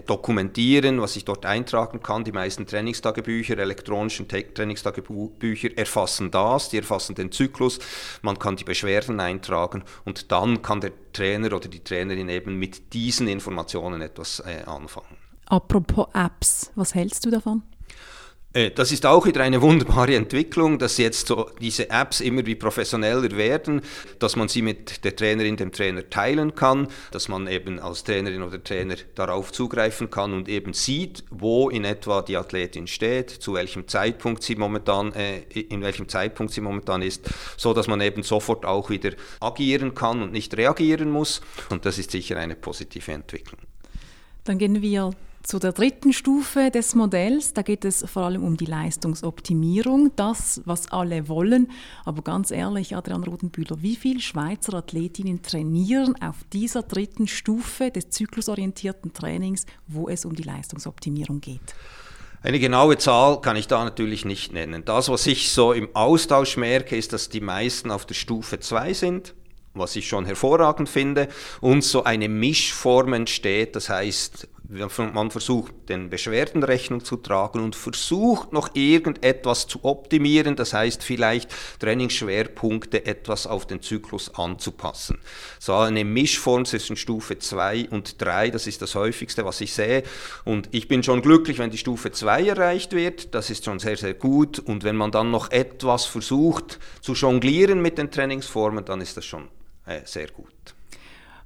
dokumentieren, 0.07 1.01
was 1.01 1.17
ich 1.17 1.25
dort 1.25 1.45
eintragen 1.45 2.03
kann. 2.03 2.25
Die 2.25 2.33
meisten 2.33 2.67
Trainingstagebücher, 2.67 3.59
elektronischen 3.59 4.29
Trainingstagebücher 4.29 5.77
erfassen 5.77 6.31
das, 6.31 6.69
die 6.69 6.79
erfassen 6.79 7.15
den 7.15 7.33
Zyklus, 7.33 7.79
man 8.23 8.39
kann 8.39 8.57
die 8.57 8.65
Beschwerden 8.65 9.21
eintragen 9.21 9.83
und 10.05 10.31
dann 10.31 10.63
kann 10.63 10.81
der 10.81 10.93
Trainer 11.13 11.53
oder 11.55 11.69
die 11.69 11.83
Trainerin 11.83 12.29
eben 12.29 12.57
mit 12.59 12.93
diesen 12.95 13.29
Informationen 13.29 14.01
etwas 14.03 14.41
äh, 14.41 14.63
anfangen. 14.65 15.17
Apropos 15.47 16.07
Apps, 16.15 16.71
was 16.77 16.95
hältst 16.95 17.27
du 17.27 17.31
davon? 17.31 17.63
Äh, 18.53 18.71
das 18.71 18.93
ist 18.93 19.07
auch 19.07 19.27
wieder 19.27 19.43
eine 19.43 19.63
wunderbare 19.63 20.15
Entwicklung, 20.15 20.79
dass 20.79 20.99
jetzt 20.99 21.27
so 21.27 21.51
diese 21.61 21.89
Apps 21.91 22.21
immer 22.21 22.45
wie 22.45 22.55
professioneller 22.55 23.31
werden, 23.37 23.81
dass 24.19 24.37
man 24.37 24.49
sie 24.49 24.63
mit 24.63 25.05
der 25.05 25.17
Trainerin, 25.17 25.57
dem 25.57 25.73
Trainer 25.73 26.09
teilen 26.09 26.55
kann, 26.55 26.89
dass 27.11 27.29
man 27.29 27.47
eben 27.47 27.79
als 27.79 28.05
Trainerin 28.05 28.43
oder 28.43 28.63
Trainer 28.63 28.97
darauf 29.15 29.53
zugreifen 29.53 30.11
kann 30.11 30.33
und 30.33 30.49
eben 30.49 30.75
sieht, 30.75 31.25
wo 31.31 31.71
in 31.71 31.85
etwa 31.85 32.23
die 32.23 32.37
Athletin 32.37 32.87
steht, 32.87 33.31
zu 33.31 33.55
welchem 33.55 33.89
Zeitpunkt 33.89 34.43
sie 34.43 34.57
momentan, 34.57 35.13
äh, 35.15 35.41
in 35.41 35.83
welchem 35.83 36.09
Zeitpunkt 36.09 36.53
sie 36.53 36.61
momentan 36.61 37.03
ist, 37.03 37.29
so 37.57 37.73
dass 37.73 37.87
man 37.87 38.01
eben 38.01 38.23
sofort 38.23 38.67
auch 38.67 38.91
wieder 38.91 39.13
agieren 39.41 39.95
kann 39.95 40.23
und 40.23 40.33
nicht 40.33 40.57
reagieren 40.57 41.11
muss. 41.11 41.41
Und 41.71 41.87
das 41.87 41.99
ist 41.99 42.11
sicher 42.11 42.37
eine 42.37 42.55
positive 42.55 43.13
Entwicklung. 43.13 43.61
Dann 44.45 44.59
gehen 44.59 44.83
wir 44.83 45.13
zu 45.45 45.59
der 45.59 45.73
dritten 45.73 46.13
Stufe 46.13 46.71
des 46.71 46.95
Modells, 46.95 47.53
da 47.53 47.63
geht 47.63 47.85
es 47.85 48.05
vor 48.09 48.23
allem 48.23 48.45
um 48.45 48.57
die 48.57 48.65
Leistungsoptimierung, 48.65 50.13
das, 50.17 50.63
was 50.65 50.91
alle 50.91 51.29
wollen. 51.29 51.71
Aber 52.05 52.23
ganz 52.23 52.51
ehrlich, 52.51 52.95
Adrian 52.97 53.25
Rodenbühler, 53.25 53.83
wie 53.83 53.97
viele 53.97 54.21
Schweizer 54.21 54.75
Athletinnen 54.75 55.43
trainieren 55.43 56.15
auf 56.21 56.37
dieser 56.53 56.83
dritten 56.83 57.27
Stufe 57.27 57.91
des 57.91 58.11
zyklusorientierten 58.11 59.13
Trainings, 59.13 59.67
wo 59.87 60.09
es 60.09 60.25
um 60.25 60.35
die 60.35 60.45
Leistungsoptimierung 60.45 61.41
geht? 61.41 61.75
Eine 62.43 62.59
genaue 62.59 62.99
Zahl 62.99 63.41
kann 63.41 63.57
ich 63.57 63.69
da 63.69 63.85
natürlich 63.85 64.25
nicht 64.25 64.53
nennen. 64.53 64.85
Das, 64.85 65.09
was 65.09 65.27
ich 65.29 65.53
so 65.53 65.73
im 65.73 65.95
Austausch 65.95 66.57
merke, 66.57 66.97
ist, 66.97 67.13
dass 67.13 67.29
die 67.29 67.41
meisten 67.41 67.93
auf 67.93 68.07
der 68.07 68.15
Stufe 68.15 68.59
2 68.59 68.93
sind 68.93 69.35
was 69.75 69.97
ich 69.97 70.07
schon 70.09 70.27
hervorragend 70.27 70.89
finde, 70.89 71.29
und 71.61 71.83
so 71.83 72.05
eine 72.05 72.29
Mischform 72.29 73.13
entsteht, 73.13 73.77
das 73.77 73.89
heißt, 73.89 74.49
man 74.69 75.31
versucht, 75.31 75.89
den 75.89 76.09
Beschwerden 76.09 76.63
Rechnung 76.63 77.05
zu 77.05 77.17
tragen 77.17 77.61
und 77.61 77.77
versucht 77.77 78.53
noch 78.53 78.75
irgendetwas 78.75 79.67
zu 79.67 79.85
optimieren, 79.85 80.57
das 80.57 80.73
heißt 80.73 81.03
vielleicht 81.03 81.51
Trainingsschwerpunkte 81.81 83.05
etwas 83.05 83.47
auf 83.47 83.67
den 83.67 83.83
Zyklus 83.83 84.35
anzupassen. 84.35 85.19
So 85.59 85.75
eine 85.75 86.05
Mischform 86.05 86.65
zwischen 86.65 86.97
Stufe 86.97 87.39
2 87.39 87.89
und 87.91 88.21
3, 88.23 88.51
das 88.51 88.67
ist 88.67 88.81
das 88.81 88.95
häufigste, 88.95 89.45
was 89.45 89.61
ich 89.61 89.75
sehe. 89.75 90.05
Und 90.45 90.69
ich 90.73 90.89
bin 90.89 91.03
schon 91.03 91.23
glücklich, 91.23 91.59
wenn 91.59 91.71
die 91.71 91.79
Stufe 91.79 92.11
2 92.11 92.49
erreicht 92.49 92.93
wird, 92.93 93.35
das 93.35 93.51
ist 93.51 93.65
schon 93.65 93.79
sehr, 93.79 93.97
sehr 93.97 94.15
gut. 94.15 94.59
Und 94.59 94.85
wenn 94.85 94.97
man 94.97 95.11
dann 95.11 95.31
noch 95.31 95.51
etwas 95.51 96.07
versucht 96.07 96.79
zu 97.03 97.13
jonglieren 97.13 97.83
mit 97.83 97.99
den 97.99 98.11
Trainingsformen, 98.11 98.85
dann 98.85 99.01
ist 99.01 99.17
das 99.17 99.25
schon 99.25 99.49
äh, 99.87 100.01
sehr 100.05 100.29
gut. 100.29 100.75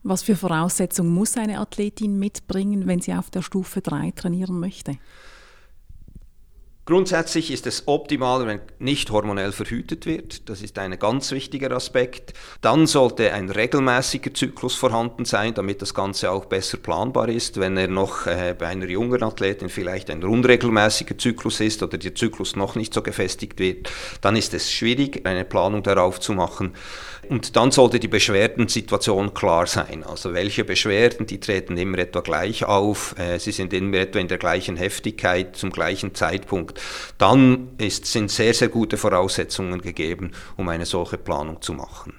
Was 0.02 0.22
für 0.22 0.36
Voraussetzungen 0.36 1.12
muss 1.12 1.36
eine 1.36 1.58
Athletin 1.58 2.18
mitbringen, 2.18 2.86
wenn 2.86 3.00
sie 3.00 3.14
auf 3.14 3.30
der 3.30 3.42
Stufe 3.42 3.80
3 3.80 4.12
trainieren 4.12 4.60
möchte? 4.60 4.98
Grundsätzlich 6.88 7.50
ist 7.50 7.66
es 7.66 7.82
optimal, 7.86 8.46
wenn 8.46 8.60
nicht 8.78 9.10
hormonell 9.10 9.50
verhütet 9.50 10.06
wird. 10.06 10.48
Das 10.48 10.62
ist 10.62 10.78
ein 10.78 10.96
ganz 11.00 11.32
wichtiger 11.32 11.72
Aspekt. 11.72 12.32
Dann 12.60 12.86
sollte 12.86 13.32
ein 13.32 13.50
regelmäßiger 13.50 14.32
Zyklus 14.32 14.76
vorhanden 14.76 15.24
sein, 15.24 15.52
damit 15.52 15.82
das 15.82 15.94
Ganze 15.94 16.30
auch 16.30 16.44
besser 16.44 16.78
planbar 16.78 17.28
ist. 17.28 17.58
Wenn 17.58 17.76
er 17.76 17.88
noch 17.88 18.28
äh, 18.28 18.54
bei 18.56 18.68
einer 18.68 18.86
jungen 18.86 19.24
Athletin 19.24 19.68
vielleicht 19.68 20.10
ein 20.10 20.22
unregelmäßiger 20.22 21.18
Zyklus 21.18 21.58
ist 21.58 21.82
oder 21.82 21.98
der 21.98 22.14
Zyklus 22.14 22.54
noch 22.54 22.76
nicht 22.76 22.94
so 22.94 23.02
gefestigt 23.02 23.58
wird, 23.58 23.90
dann 24.20 24.36
ist 24.36 24.54
es 24.54 24.70
schwierig, 24.70 25.26
eine 25.26 25.44
Planung 25.44 25.82
darauf 25.82 26.20
zu 26.20 26.34
machen. 26.34 26.72
Und 27.28 27.56
dann 27.56 27.72
sollte 27.72 27.98
die 27.98 28.06
Beschwerdensituation 28.06 29.34
klar 29.34 29.66
sein. 29.66 30.04
Also 30.04 30.32
welche 30.32 30.64
Beschwerden, 30.64 31.26
die 31.26 31.40
treten 31.40 31.76
immer 31.76 31.98
etwa 31.98 32.20
gleich 32.20 32.64
auf, 32.64 33.16
äh, 33.18 33.40
sie 33.40 33.50
sind 33.50 33.72
immer 33.72 33.96
etwa 33.96 34.20
in 34.20 34.28
der 34.28 34.38
gleichen 34.38 34.76
Heftigkeit, 34.76 35.56
zum 35.56 35.70
gleichen 35.70 36.14
Zeitpunkt. 36.14 36.75
Dann 37.18 37.68
ist, 37.78 38.06
sind 38.06 38.30
sehr, 38.30 38.54
sehr 38.54 38.68
gute 38.68 38.96
Voraussetzungen 38.96 39.80
gegeben, 39.80 40.32
um 40.56 40.68
eine 40.68 40.86
solche 40.86 41.18
Planung 41.18 41.60
zu 41.62 41.72
machen. 41.72 42.14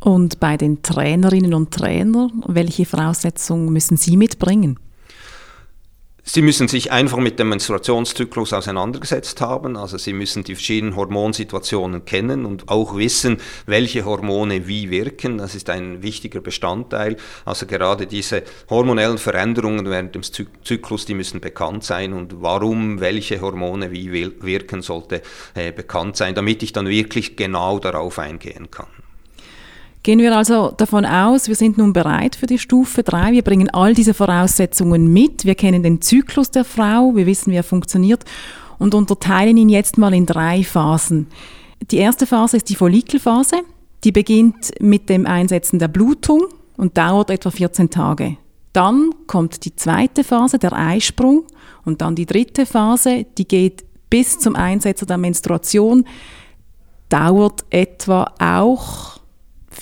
Und 0.00 0.40
bei 0.40 0.56
den 0.56 0.82
Trainerinnen 0.82 1.54
und 1.54 1.72
Trainern, 1.72 2.42
welche 2.48 2.84
Voraussetzungen 2.86 3.72
müssen 3.72 3.96
Sie 3.96 4.16
mitbringen? 4.16 4.78
Sie 6.24 6.40
müssen 6.40 6.68
sich 6.68 6.92
einfach 6.92 7.18
mit 7.18 7.40
dem 7.40 7.48
Menstruationszyklus 7.48 8.52
auseinandergesetzt 8.52 9.40
haben. 9.40 9.76
Also 9.76 9.98
Sie 9.98 10.12
müssen 10.12 10.44
die 10.44 10.54
verschiedenen 10.54 10.94
Hormonsituationen 10.94 12.04
kennen 12.04 12.46
und 12.46 12.68
auch 12.68 12.96
wissen, 12.96 13.38
welche 13.66 14.04
Hormone 14.04 14.68
wie 14.68 14.88
wirken. 14.90 15.38
Das 15.38 15.56
ist 15.56 15.68
ein 15.68 16.02
wichtiger 16.02 16.40
Bestandteil. 16.40 17.16
Also 17.44 17.66
gerade 17.66 18.06
diese 18.06 18.44
hormonellen 18.70 19.18
Veränderungen 19.18 19.90
während 19.90 20.14
des 20.14 20.30
Zyklus, 20.30 21.06
die 21.06 21.14
müssen 21.14 21.40
bekannt 21.40 21.82
sein 21.82 22.12
und 22.12 22.40
warum 22.40 23.00
welche 23.00 23.40
Hormone 23.40 23.90
wie 23.90 24.12
wirken, 24.12 24.80
sollte 24.80 25.22
äh, 25.54 25.72
bekannt 25.72 26.16
sein, 26.16 26.36
damit 26.36 26.62
ich 26.62 26.72
dann 26.72 26.86
wirklich 26.86 27.36
genau 27.36 27.80
darauf 27.80 28.20
eingehen 28.20 28.70
kann. 28.70 28.86
Gehen 30.02 30.18
wir 30.18 30.36
also 30.36 30.72
davon 30.76 31.06
aus, 31.06 31.46
wir 31.46 31.54
sind 31.54 31.78
nun 31.78 31.92
bereit 31.92 32.34
für 32.34 32.46
die 32.46 32.58
Stufe 32.58 33.04
3. 33.04 33.32
Wir 33.32 33.42
bringen 33.42 33.70
all 33.70 33.94
diese 33.94 34.14
Voraussetzungen 34.14 35.12
mit. 35.12 35.44
Wir 35.44 35.54
kennen 35.54 35.84
den 35.84 36.00
Zyklus 36.00 36.50
der 36.50 36.64
Frau, 36.64 37.14
wir 37.14 37.26
wissen, 37.26 37.52
wie 37.52 37.56
er 37.56 37.62
funktioniert 37.62 38.24
und 38.78 38.96
unterteilen 38.96 39.56
ihn 39.56 39.68
jetzt 39.68 39.98
mal 39.98 40.12
in 40.12 40.26
drei 40.26 40.64
Phasen. 40.64 41.28
Die 41.92 41.98
erste 41.98 42.26
Phase 42.26 42.56
ist 42.56 42.68
die 42.68 42.74
Follikelphase. 42.74 43.58
Die 44.02 44.10
beginnt 44.10 44.72
mit 44.80 45.08
dem 45.08 45.24
Einsetzen 45.24 45.78
der 45.78 45.86
Blutung 45.86 46.46
und 46.76 46.98
dauert 46.98 47.30
etwa 47.30 47.52
14 47.52 47.90
Tage. 47.90 48.38
Dann 48.72 49.10
kommt 49.28 49.64
die 49.64 49.76
zweite 49.76 50.24
Phase, 50.24 50.58
der 50.58 50.72
Eisprung, 50.72 51.44
und 51.84 52.00
dann 52.00 52.16
die 52.16 52.26
dritte 52.26 52.66
Phase, 52.66 53.26
die 53.38 53.46
geht 53.46 53.84
bis 54.10 54.40
zum 54.40 54.56
Einsetzen 54.56 55.06
der 55.06 55.18
Menstruation, 55.18 56.04
dauert 57.08 57.64
etwa 57.70 58.32
auch 58.40 59.21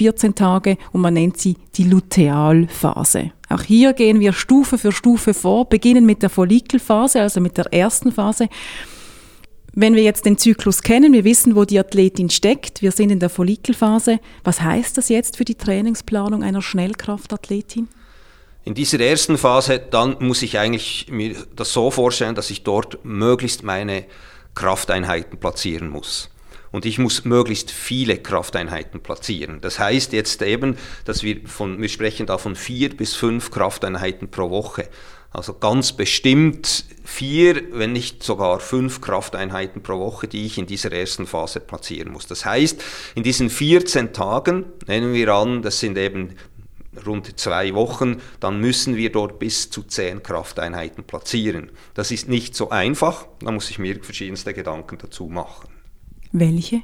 14 0.01 0.35
Tage 0.35 0.79
und 0.93 1.03
man 1.03 1.13
nennt 1.13 1.37
sie 1.37 1.59
die 1.75 1.85
Lutealphase. 1.85 3.33
Auch 3.51 3.61
hier 3.61 3.93
gehen 3.93 4.19
wir 4.19 4.33
Stufe 4.33 4.79
für 4.79 4.93
Stufe 4.93 5.35
vor, 5.35 5.69
beginnen 5.69 6.07
mit 6.07 6.23
der 6.23 6.31
Follikelphase, 6.31 7.21
also 7.21 7.39
mit 7.43 7.59
der 7.59 7.71
ersten 7.71 8.11
Phase. 8.11 8.49
Wenn 9.75 9.95
wir 9.95 10.03
jetzt 10.03 10.25
den 10.25 10.39
Zyklus 10.39 10.81
kennen, 10.81 11.13
wir 11.13 11.25
wissen, 11.25 11.55
wo 11.55 11.67
die 11.67 11.79
Athletin 11.79 12.31
steckt, 12.31 12.81
wir 12.81 12.93
sind 12.93 13.11
in 13.11 13.21
der 13.21 13.29
Follikelphase, 13.29 14.21
was 14.43 14.63
heißt 14.63 14.97
das 14.97 15.11
jetzt 15.11 15.37
für 15.37 15.45
die 15.45 15.57
Trainingsplanung 15.57 16.43
einer 16.43 16.63
Schnellkraftathletin? 16.63 17.89
In 18.65 18.73
dieser 18.73 19.01
ersten 19.01 19.37
Phase, 19.37 19.83
dann 19.91 20.17
muss 20.21 20.41
ich 20.41 20.59
eigentlich 20.59 21.09
mir 21.11 21.37
das 21.55 21.75
so 21.75 21.91
vorstellen, 21.91 22.35
dass 22.35 22.49
ich 22.49 22.63
dort 22.63 23.05
möglichst 23.05 23.65
meine 23.65 24.07
Krafteinheiten 24.55 25.39
platzieren 25.39 25.91
muss 25.91 26.31
und 26.73 26.87
ich 26.87 26.99
muss 26.99 27.25
möglichst 27.25 27.71
viele 27.71 28.17
Krafteinheiten 28.19 29.01
platzieren. 29.01 29.61
Das 29.61 29.79
heißt 29.79 30.13
jetzt 30.13 30.43
eben, 30.43 30.77
dass 31.05 31.23
wir 31.23 31.47
von, 31.47 31.81
wir 31.81 31.89
sprechen 31.89 32.27
da 32.27 32.39
von 32.39 32.57
vier 32.57 32.97
bis 32.97 33.15
fünf 33.15 33.51
Krafteinheiten 33.51 34.31
pro 34.31 34.51
Woche. 34.51 34.89
Also 35.33 35.55
ganz 35.55 35.93
bestimmt 35.93 36.85
vier, 37.05 37.63
wenn 37.73 37.93
nicht 37.93 38.23
sogar 38.25 38.59
fünf 38.59 39.01
Krafteinheiten 39.01 39.81
pro 39.83 39.99
Woche, 39.99 40.27
die 40.27 40.45
ich 40.45 40.59
in 40.59 40.67
dieser 40.67 40.93
ersten 40.93 41.27
Phase 41.27 41.61
platzieren 41.61 42.13
muss. 42.13 42.27
Das 42.27 42.45
heißt, 42.45 42.83
in 43.15 43.23
diesen 43.23 43.49
14 43.49 44.13
Tagen, 44.13 44.65
nehmen 44.89 45.15
wir 45.15 45.33
an, 45.33 45.63
das 45.63 45.79
sind 45.79 45.97
eben 45.99 46.35
rund 47.07 47.39
zwei 47.39 47.75
Wochen, 47.75 48.21
dann 48.41 48.61
müssen 48.61 48.97
wir 48.97 49.13
dort 49.13 49.39
bis 49.39 49.71
zu 49.71 49.85
zehn 49.85 50.23
Krafteinheiten 50.23 51.05
platzieren. 51.05 51.71
Das 51.95 52.11
ist 52.11 52.29
nicht 52.29 52.57
so 52.57 52.71
einfach, 52.71 53.27
da 53.41 53.53
muss 53.53 53.71
ich 53.71 53.79
mir 53.79 54.03
verschiedenste 54.03 54.53
Gedanken 54.53 54.99
dazu 54.99 55.27
machen. 55.27 55.69
Welche? 56.33 56.83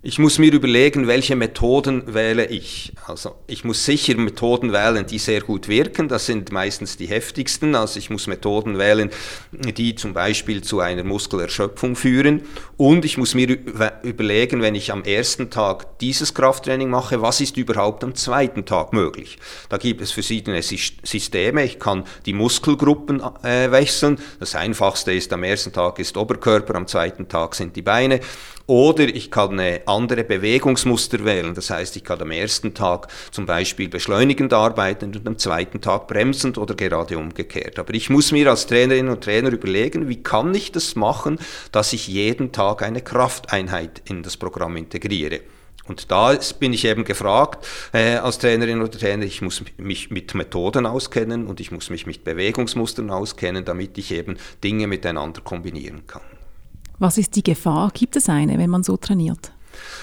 Ich 0.00 0.20
muss 0.20 0.38
mir 0.38 0.52
überlegen, 0.52 1.08
welche 1.08 1.34
Methoden 1.34 2.14
wähle 2.14 2.46
ich. 2.46 2.92
Also 3.08 3.34
ich 3.48 3.64
muss 3.64 3.84
sicher 3.84 4.16
Methoden 4.16 4.72
wählen, 4.72 5.04
die 5.04 5.18
sehr 5.18 5.40
gut 5.40 5.66
wirken. 5.66 6.06
Das 6.06 6.26
sind 6.26 6.52
meistens 6.52 6.96
die 6.96 7.08
heftigsten. 7.08 7.74
Also 7.74 7.98
ich 7.98 8.08
muss 8.08 8.28
Methoden 8.28 8.78
wählen, 8.78 9.10
die 9.50 9.96
zum 9.96 10.14
Beispiel 10.14 10.62
zu 10.62 10.78
einer 10.78 11.02
Muskelerschöpfung 11.02 11.96
führen. 11.96 12.42
Und 12.76 13.04
ich 13.04 13.18
muss 13.18 13.34
mir 13.34 13.58
überlegen, 14.04 14.62
wenn 14.62 14.76
ich 14.76 14.92
am 14.92 15.02
ersten 15.02 15.50
Tag 15.50 15.98
dieses 15.98 16.32
Krafttraining 16.32 16.90
mache, 16.90 17.20
was 17.20 17.40
ist 17.40 17.56
überhaupt 17.56 18.04
am 18.04 18.14
zweiten 18.14 18.64
Tag 18.64 18.92
möglich. 18.92 19.36
Da 19.68 19.78
gibt 19.78 20.00
es 20.00 20.12
verschiedene 20.12 20.62
Systeme. 20.62 21.64
Ich 21.64 21.80
kann 21.80 22.04
die 22.24 22.34
Muskelgruppen 22.34 23.20
äh, 23.42 23.72
wechseln. 23.72 24.20
Das 24.38 24.54
einfachste 24.54 25.12
ist 25.12 25.32
am 25.32 25.42
ersten 25.42 25.72
Tag 25.72 25.98
ist 25.98 26.16
Oberkörper, 26.16 26.76
am 26.76 26.86
zweiten 26.86 27.28
Tag 27.28 27.56
sind 27.56 27.74
die 27.74 27.82
Beine. 27.82 28.20
Oder 28.68 29.08
ich 29.08 29.30
kann 29.30 29.58
andere 29.86 30.24
Bewegungsmuster 30.24 31.24
wählen. 31.24 31.54
Das 31.54 31.70
heißt, 31.70 31.96
ich 31.96 32.04
kann 32.04 32.20
am 32.20 32.30
ersten 32.30 32.74
Tag 32.74 33.08
zum 33.30 33.46
Beispiel 33.46 33.88
beschleunigend 33.88 34.52
arbeiten 34.52 35.16
und 35.16 35.26
am 35.26 35.38
zweiten 35.38 35.80
Tag 35.80 36.06
bremsend 36.06 36.58
oder 36.58 36.74
gerade 36.74 37.16
umgekehrt. 37.16 37.78
Aber 37.78 37.94
ich 37.94 38.10
muss 38.10 38.30
mir 38.30 38.50
als 38.50 38.66
Trainerin 38.66 39.08
und 39.08 39.24
Trainer 39.24 39.50
überlegen, 39.50 40.10
wie 40.10 40.22
kann 40.22 40.54
ich 40.54 40.70
das 40.70 40.96
machen, 40.96 41.38
dass 41.72 41.94
ich 41.94 42.08
jeden 42.08 42.52
Tag 42.52 42.82
eine 42.82 43.00
Krafteinheit 43.00 44.02
in 44.04 44.22
das 44.22 44.36
Programm 44.36 44.76
integriere. 44.76 45.40
Und 45.86 46.10
da 46.10 46.38
bin 46.60 46.74
ich 46.74 46.84
eben 46.84 47.04
gefragt 47.04 47.66
äh, 47.94 48.16
als 48.16 48.36
Trainerin 48.36 48.82
oder 48.82 48.98
Trainer, 48.98 49.24
ich 49.24 49.40
muss 49.40 49.62
mich 49.78 50.10
mit 50.10 50.34
Methoden 50.34 50.84
auskennen 50.84 51.46
und 51.46 51.60
ich 51.60 51.70
muss 51.70 51.88
mich 51.88 52.04
mit 52.04 52.22
Bewegungsmustern 52.22 53.10
auskennen, 53.10 53.64
damit 53.64 53.96
ich 53.96 54.12
eben 54.12 54.36
Dinge 54.62 54.88
miteinander 54.88 55.40
kombinieren 55.40 56.06
kann. 56.06 56.20
Was 56.98 57.16
ist 57.16 57.36
die 57.36 57.44
Gefahr? 57.44 57.90
Gibt 57.94 58.16
es 58.16 58.28
eine, 58.28 58.58
wenn 58.58 58.70
man 58.70 58.82
so 58.82 58.96
trainiert? 58.96 59.52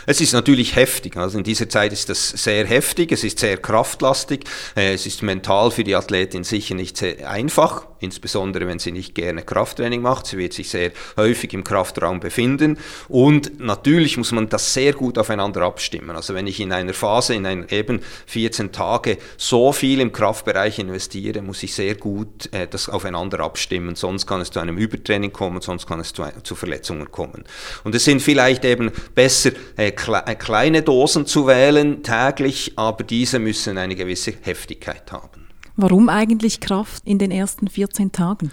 Es 0.05 0.21
ist 0.21 0.33
natürlich 0.33 0.75
heftig. 0.75 1.17
Also 1.17 1.37
in 1.37 1.43
dieser 1.43 1.67
Zeit 1.67 1.91
ist 1.91 2.09
das 2.09 2.29
sehr 2.29 2.65
heftig, 2.65 3.11
es 3.11 3.23
ist 3.23 3.39
sehr 3.39 3.57
kraftlastig, 3.57 4.45
äh, 4.75 4.93
es 4.93 5.05
ist 5.05 5.21
mental 5.21 5.71
für 5.71 5.83
die 5.83 5.95
Athletin 5.95 6.43
sicher 6.43 6.75
nicht 6.75 6.95
sehr 6.95 7.29
einfach, 7.29 7.87
insbesondere 7.99 8.67
wenn 8.67 8.79
sie 8.79 8.91
nicht 8.91 9.15
gerne 9.15 9.43
Krafttraining 9.43 10.01
macht. 10.01 10.27
Sie 10.27 10.37
wird 10.37 10.53
sich 10.53 10.69
sehr 10.69 10.91
häufig 11.17 11.53
im 11.53 11.63
Kraftraum 11.63 12.19
befinden 12.19 12.77
und 13.07 13.59
natürlich 13.59 14.17
muss 14.17 14.31
man 14.31 14.49
das 14.49 14.73
sehr 14.73 14.93
gut 14.93 15.17
aufeinander 15.17 15.61
abstimmen. 15.61 16.15
Also 16.15 16.33
wenn 16.33 16.47
ich 16.47 16.59
in 16.59 16.71
einer 16.71 16.93
Phase, 16.93 17.35
in 17.35 17.45
einer 17.45 17.71
eben 17.71 18.01
14 18.27 18.71
Tage 18.71 19.17
so 19.37 19.71
viel 19.71 19.99
im 19.99 20.11
Kraftbereich 20.11 20.79
investiere, 20.79 21.41
muss 21.41 21.63
ich 21.63 21.73
sehr 21.73 21.95
gut 21.95 22.51
äh, 22.53 22.67
das 22.67 22.89
aufeinander 22.89 23.39
abstimmen, 23.39 23.95
sonst 23.95 24.27
kann 24.27 24.41
es 24.41 24.51
zu 24.51 24.59
einem 24.59 24.77
Übertraining 24.77 25.31
kommen, 25.31 25.61
sonst 25.61 25.87
kann 25.87 25.99
es 25.99 26.13
zu, 26.13 26.23
zu 26.43 26.55
Verletzungen 26.55 27.11
kommen. 27.11 27.43
Und 27.83 27.95
es 27.95 28.05
sind 28.05 28.21
vielleicht 28.21 28.65
eben 28.65 28.91
besser 29.13 29.51
äh, 29.77 29.89
äh, 29.89 30.35
kleine 30.35 30.81
Dosen 30.81 31.25
zu 31.25 31.47
wählen 31.47 32.03
täglich, 32.03 32.73
aber 32.75 33.03
diese 33.03 33.39
müssen 33.39 33.77
eine 33.77 33.95
gewisse 33.95 34.33
Heftigkeit 34.41 35.11
haben. 35.11 35.44
Warum 35.77 36.09
eigentlich 36.09 36.59
Kraft 36.59 37.03
in 37.05 37.19
den 37.19 37.31
ersten 37.31 37.67
14 37.67 38.11
Tagen? 38.11 38.51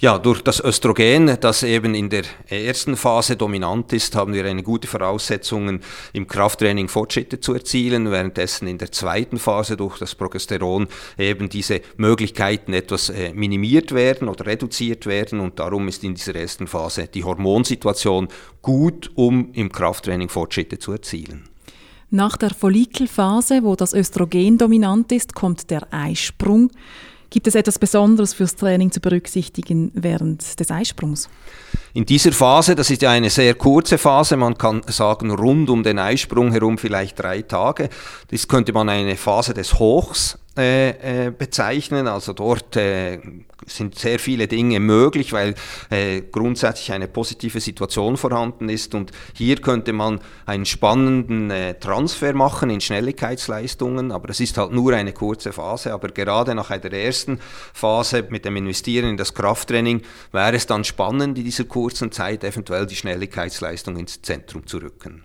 Ja, 0.00 0.18
durch 0.18 0.40
das 0.40 0.64
Östrogen, 0.64 1.36
das 1.42 1.62
eben 1.62 1.94
in 1.94 2.08
der 2.08 2.22
ersten 2.48 2.96
Phase 2.96 3.36
dominant 3.36 3.92
ist, 3.92 4.16
haben 4.16 4.32
wir 4.32 4.46
eine 4.46 4.62
gute 4.62 4.88
Voraussetzung, 4.88 5.80
im 6.14 6.26
Krafttraining 6.26 6.88
Fortschritte 6.88 7.38
zu 7.38 7.52
erzielen, 7.52 8.10
währenddessen 8.10 8.66
in 8.66 8.78
der 8.78 8.92
zweiten 8.92 9.38
Phase 9.38 9.76
durch 9.76 9.98
das 9.98 10.14
Progesteron 10.14 10.88
eben 11.18 11.50
diese 11.50 11.82
Möglichkeiten 11.98 12.72
etwas 12.72 13.10
äh, 13.10 13.34
minimiert 13.34 13.92
werden 13.92 14.28
oder 14.28 14.46
reduziert 14.46 15.04
werden 15.04 15.38
und 15.38 15.58
darum 15.58 15.86
ist 15.86 16.02
in 16.02 16.14
dieser 16.14 16.34
ersten 16.34 16.66
Phase 16.66 17.06
die 17.06 17.24
Hormonsituation 17.24 18.28
gut, 18.62 19.10
um 19.16 19.52
im 19.52 19.70
Krafttraining 19.70 20.30
Fortschritte 20.30 20.78
zu 20.78 20.92
erzielen. 20.92 21.50
Nach 22.12 22.36
der 22.36 22.50
Follikelphase, 22.50 23.62
wo 23.62 23.76
das 23.76 23.94
Östrogen 23.94 24.58
dominant 24.58 25.12
ist, 25.12 25.32
kommt 25.32 25.70
der 25.70 25.86
Eisprung. 25.92 26.72
Gibt 27.30 27.46
es 27.46 27.54
etwas 27.54 27.78
Besonderes 27.78 28.34
fürs 28.34 28.56
Training 28.56 28.90
zu 28.90 28.98
berücksichtigen 28.98 29.92
während 29.94 30.58
des 30.58 30.70
Eisprungs? 30.72 31.28
In 31.94 32.04
dieser 32.04 32.32
Phase, 32.32 32.74
das 32.74 32.90
ist 32.90 33.02
ja 33.02 33.12
eine 33.12 33.30
sehr 33.30 33.54
kurze 33.54 33.96
Phase, 33.96 34.36
man 34.36 34.58
kann 34.58 34.82
sagen 34.88 35.30
rund 35.30 35.70
um 35.70 35.84
den 35.84 36.00
Eisprung 36.00 36.50
herum 36.50 36.78
vielleicht 36.78 37.20
drei 37.20 37.42
Tage, 37.42 37.88
das 38.32 38.48
könnte 38.48 38.72
man 38.72 38.88
eine 38.88 39.14
Phase 39.14 39.54
des 39.54 39.78
Hochs 39.78 40.36
äh, 40.60 41.26
äh, 41.26 41.30
bezeichnen. 41.30 42.06
Also 42.06 42.34
dort 42.34 42.76
äh, 42.76 43.18
sind 43.66 43.98
sehr 43.98 44.18
viele 44.18 44.46
Dinge 44.46 44.78
möglich, 44.78 45.32
weil 45.32 45.54
äh, 45.90 46.20
grundsätzlich 46.20 46.92
eine 46.92 47.08
positive 47.08 47.60
Situation 47.60 48.16
vorhanden 48.16 48.68
ist. 48.68 48.94
Und 48.94 49.12
hier 49.34 49.56
könnte 49.56 49.92
man 49.92 50.20
einen 50.46 50.66
spannenden 50.66 51.50
äh, 51.50 51.74
Transfer 51.78 52.34
machen 52.34 52.68
in 52.70 52.80
Schnelligkeitsleistungen, 52.80 54.12
aber 54.12 54.30
es 54.30 54.40
ist 54.40 54.58
halt 54.58 54.72
nur 54.72 54.92
eine 54.92 55.12
kurze 55.12 55.52
Phase. 55.52 55.92
Aber 55.92 56.08
gerade 56.08 56.54
nach 56.54 56.70
der 56.76 56.92
ersten 56.92 57.38
Phase 57.72 58.26
mit 58.28 58.44
dem 58.44 58.56
Investieren 58.56 59.10
in 59.10 59.16
das 59.16 59.34
Krafttraining 59.34 60.02
wäre 60.32 60.56
es 60.56 60.66
dann 60.66 60.84
spannend, 60.84 61.38
in 61.38 61.44
dieser 61.44 61.64
kurzen 61.64 62.12
Zeit 62.12 62.44
eventuell 62.44 62.86
die 62.86 62.96
Schnelligkeitsleistung 62.96 63.96
ins 63.96 64.20
Zentrum 64.22 64.66
zu 64.66 64.78
rücken. 64.78 65.24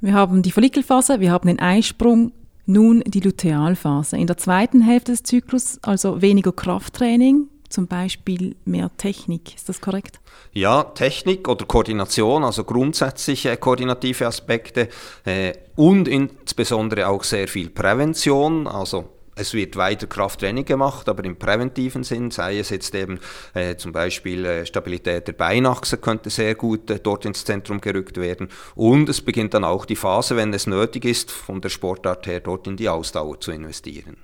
Wir 0.00 0.14
haben 0.14 0.42
die 0.42 0.52
Follikelphase, 0.52 1.18
wir 1.18 1.32
haben 1.32 1.48
den 1.48 1.58
Eisprung, 1.58 2.32
nun 2.68 3.02
die 3.06 3.20
Lutealphase. 3.20 4.16
In 4.16 4.26
der 4.26 4.36
zweiten 4.36 4.80
Hälfte 4.80 5.12
des 5.12 5.22
Zyklus 5.22 5.78
also 5.82 6.20
weniger 6.20 6.52
Krafttraining, 6.52 7.48
zum 7.68 7.86
Beispiel 7.86 8.56
mehr 8.64 8.90
Technik. 8.96 9.54
Ist 9.54 9.68
das 9.68 9.80
korrekt? 9.80 10.20
Ja, 10.52 10.84
Technik 10.84 11.48
oder 11.48 11.64
Koordination, 11.66 12.44
also 12.44 12.64
grundsätzliche 12.64 13.56
koordinative 13.56 14.26
Aspekte 14.26 14.88
äh, 15.24 15.52
und 15.76 16.08
insbesondere 16.08 17.08
auch 17.08 17.24
sehr 17.24 17.48
viel 17.48 17.70
Prävention, 17.70 18.66
also 18.66 19.08
es 19.38 19.54
wird 19.54 19.76
weiter 19.76 20.06
Krafttraining 20.06 20.64
gemacht, 20.64 21.08
aber 21.08 21.24
im 21.24 21.36
präventiven 21.36 22.02
Sinn, 22.02 22.30
sei 22.30 22.58
es 22.58 22.70
jetzt 22.70 22.94
eben 22.94 23.20
äh, 23.54 23.76
zum 23.76 23.92
Beispiel 23.92 24.44
äh, 24.44 24.66
Stabilität 24.66 25.28
der 25.28 25.32
Beinachse 25.32 25.96
könnte 25.98 26.28
sehr 26.28 26.54
gut 26.54 26.90
äh, 26.90 26.98
dort 26.98 27.24
ins 27.24 27.44
Zentrum 27.44 27.80
gerückt 27.80 28.16
werden. 28.16 28.48
Und 28.74 29.08
es 29.08 29.20
beginnt 29.20 29.54
dann 29.54 29.64
auch 29.64 29.84
die 29.84 29.96
Phase, 29.96 30.36
wenn 30.36 30.52
es 30.52 30.66
nötig 30.66 31.04
ist, 31.04 31.30
von 31.30 31.60
der 31.60 31.68
Sportart 31.68 32.26
her 32.26 32.40
dort 32.40 32.66
in 32.66 32.76
die 32.76 32.88
Ausdauer 32.88 33.40
zu 33.40 33.52
investieren. 33.52 34.16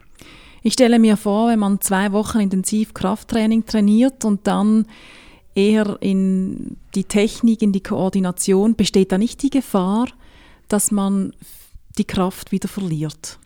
Ich 0.62 0.72
stelle 0.72 0.98
mir 0.98 1.16
vor, 1.16 1.48
wenn 1.48 1.59
man 1.59 1.81
zwei 1.81 2.12
Wochen 2.12 2.40
intensiv 2.40 2.94
Krafttraining 2.94 3.66
trainiert 3.66 4.24
und 4.24 4.46
dann 4.46 4.87
eher 5.55 5.98
in 6.00 6.77
die 6.94 7.05
Technik, 7.05 7.62
in 7.62 7.72
die 7.72 7.83
Koordination, 7.83 8.74
besteht 8.74 9.12
da 9.12 9.18
nicht 9.18 9.42
die 9.42 9.50
Gefahr, 9.50 10.09
dass 10.68 10.90
man 10.90 11.33
die 11.98 12.05
Kraft 12.05 12.50
wieder 12.50 12.68
verliert? 12.68 13.38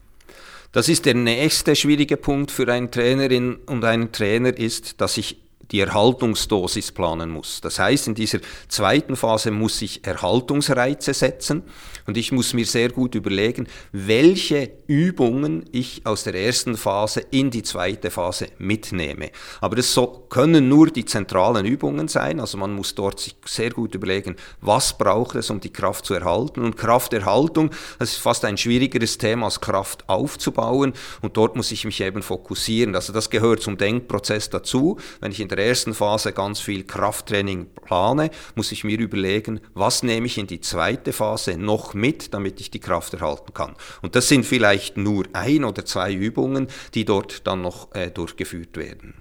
Das 0.72 0.88
ist 0.88 1.06
der 1.06 1.14
nächste 1.14 1.74
schwierige 1.74 2.16
Punkt 2.16 2.50
für 2.50 2.70
eine 2.70 2.90
Trainerin 2.90 3.56
und 3.66 3.84
einen 3.84 4.12
Trainer 4.12 4.56
ist, 4.56 5.00
dass 5.00 5.16
ich 5.16 5.47
die 5.70 5.80
Erhaltungsdosis 5.80 6.92
planen 6.92 7.30
muss. 7.30 7.60
Das 7.60 7.78
heißt, 7.78 8.08
in 8.08 8.14
dieser 8.14 8.38
zweiten 8.68 9.16
Phase 9.16 9.50
muss 9.50 9.82
ich 9.82 10.04
Erhaltungsreize 10.06 11.12
setzen 11.12 11.62
und 12.06 12.16
ich 12.16 12.32
muss 12.32 12.54
mir 12.54 12.64
sehr 12.64 12.90
gut 12.90 13.14
überlegen, 13.14 13.68
welche 13.92 14.70
Übungen 14.86 15.64
ich 15.72 16.06
aus 16.06 16.24
der 16.24 16.34
ersten 16.34 16.76
Phase 16.76 17.20
in 17.30 17.50
die 17.50 17.62
zweite 17.62 18.10
Phase 18.10 18.48
mitnehme. 18.58 19.30
Aber 19.60 19.76
das 19.76 19.92
so, 19.92 20.26
können 20.30 20.68
nur 20.68 20.88
die 20.88 21.04
zentralen 21.04 21.66
Übungen 21.66 22.08
sein, 22.08 22.40
also 22.40 22.56
man 22.56 22.72
muss 22.72 22.94
dort 22.94 23.20
sich 23.20 23.36
sehr 23.44 23.70
gut 23.70 23.94
überlegen, 23.94 24.36
was 24.60 24.96
braucht 24.96 25.36
es, 25.36 25.50
um 25.50 25.60
die 25.60 25.72
Kraft 25.72 26.06
zu 26.06 26.14
erhalten. 26.14 26.62
Und 26.62 26.76
Krafterhaltung, 26.76 27.70
das 27.98 28.12
ist 28.12 28.18
fast 28.18 28.44
ein 28.44 28.56
schwierigeres 28.56 29.18
Thema 29.18 29.46
als 29.46 29.60
Kraft 29.60 30.08
aufzubauen 30.08 30.94
und 31.20 31.36
dort 31.36 31.56
muss 31.56 31.70
ich 31.72 31.84
mich 31.84 32.00
eben 32.00 32.22
fokussieren. 32.22 32.94
Also 32.94 33.12
das 33.12 33.28
gehört 33.28 33.60
zum 33.60 33.76
Denkprozess 33.76 34.48
dazu. 34.48 34.98
Wenn 35.20 35.32
ich 35.32 35.40
in 35.40 35.48
der 35.48 35.57
der 35.58 35.66
ersten 35.66 35.92
Phase 35.92 36.32
ganz 36.32 36.60
viel 36.60 36.84
Krafttraining 36.84 37.66
plane, 37.84 38.30
muss 38.54 38.72
ich 38.72 38.84
mir 38.84 38.98
überlegen, 38.98 39.60
was 39.74 40.02
nehme 40.02 40.26
ich 40.26 40.38
in 40.38 40.46
die 40.46 40.60
zweite 40.60 41.12
Phase 41.12 41.58
noch 41.58 41.92
mit, 41.92 42.32
damit 42.32 42.60
ich 42.60 42.70
die 42.70 42.80
Kraft 42.80 43.12
erhalten 43.14 43.52
kann. 43.52 43.74
Und 44.00 44.16
das 44.16 44.28
sind 44.28 44.46
vielleicht 44.46 44.96
nur 44.96 45.26
ein 45.34 45.64
oder 45.64 45.84
zwei 45.84 46.12
Übungen, 46.12 46.68
die 46.94 47.04
dort 47.04 47.46
dann 47.46 47.62
noch 47.62 47.94
äh, 47.94 48.10
durchgeführt 48.10 48.76
werden. 48.76 49.14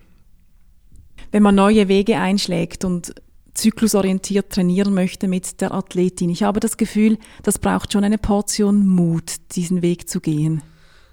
Wenn 1.31 1.43
man 1.43 1.55
neue 1.55 1.87
Wege 1.89 2.17
einschlägt 2.17 2.85
und 2.85 3.13
zyklusorientiert 3.53 4.51
trainieren 4.51 4.93
möchte 4.93 5.27
mit 5.27 5.61
der 5.61 5.73
Athletin. 5.73 6.29
Ich 6.29 6.43
habe 6.43 6.59
das 6.59 6.77
Gefühl, 6.77 7.17
das 7.43 7.57
braucht 7.59 7.91
schon 7.91 8.03
eine 8.03 8.19
Portion 8.19 8.87
Mut, 8.87 9.35
diesen 9.55 9.81
Weg 9.81 10.07
zu 10.07 10.21
gehen. 10.21 10.61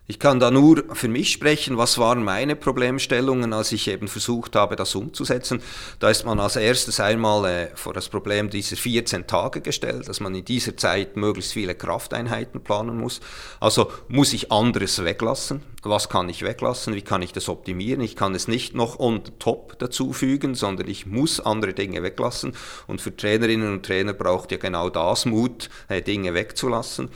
Ich 0.06 0.18
kann 0.18 0.38
da 0.38 0.50
nur 0.50 0.84
für 0.92 1.08
mich 1.08 1.32
sprechen, 1.32 1.78
was 1.78 1.96
waren 1.96 2.22
meine 2.22 2.56
Problemstellungen, 2.56 3.54
als 3.54 3.72
ich 3.72 3.88
eben 3.88 4.06
versucht 4.06 4.54
habe, 4.54 4.76
das 4.76 4.94
umzusetzen. 4.94 5.62
Da 5.98 6.10
ist 6.10 6.26
man 6.26 6.40
als 6.40 6.56
erstes 6.56 7.00
einmal 7.00 7.46
äh, 7.46 7.68
vor 7.74 7.94
das 7.94 8.10
Problem 8.10 8.50
dieser 8.50 8.76
14 8.76 9.26
Tage 9.26 9.62
gestellt, 9.62 10.06
dass 10.06 10.20
man 10.20 10.34
in 10.34 10.44
dieser 10.44 10.76
Zeit 10.76 11.16
möglichst 11.16 11.54
viele 11.54 11.74
Krafteinheiten 11.74 12.60
planen 12.60 12.98
muss. 12.98 13.20
Also 13.60 13.90
muss 14.08 14.34
ich 14.34 14.52
anderes 14.52 15.02
weglassen. 15.02 15.62
Was 15.82 16.10
kann 16.10 16.28
ich 16.28 16.42
weglassen? 16.42 16.94
Wie 16.94 17.00
kann 17.00 17.22
ich 17.22 17.32
das 17.32 17.48
optimieren? 17.48 18.02
Ich 18.02 18.14
kann 18.14 18.34
es 18.34 18.46
nicht 18.46 18.74
noch 18.74 18.98
on 18.98 19.22
top 19.38 19.78
dazufügen, 19.78 20.54
sondern 20.54 20.86
ich 20.86 21.06
muss 21.06 21.40
andere 21.40 21.72
Dinge 21.72 22.02
weglassen. 22.02 22.54
Und 22.86 23.00
für 23.00 23.16
Trainerinnen 23.16 23.72
und 23.72 23.86
Trainer 23.86 24.12
braucht 24.12 24.52
ja 24.52 24.58
genau 24.58 24.90
das 24.90 25.24
Mut, 25.24 25.70
äh, 25.88 26.02
Dinge 26.02 26.34
wegzulassen. 26.34 27.08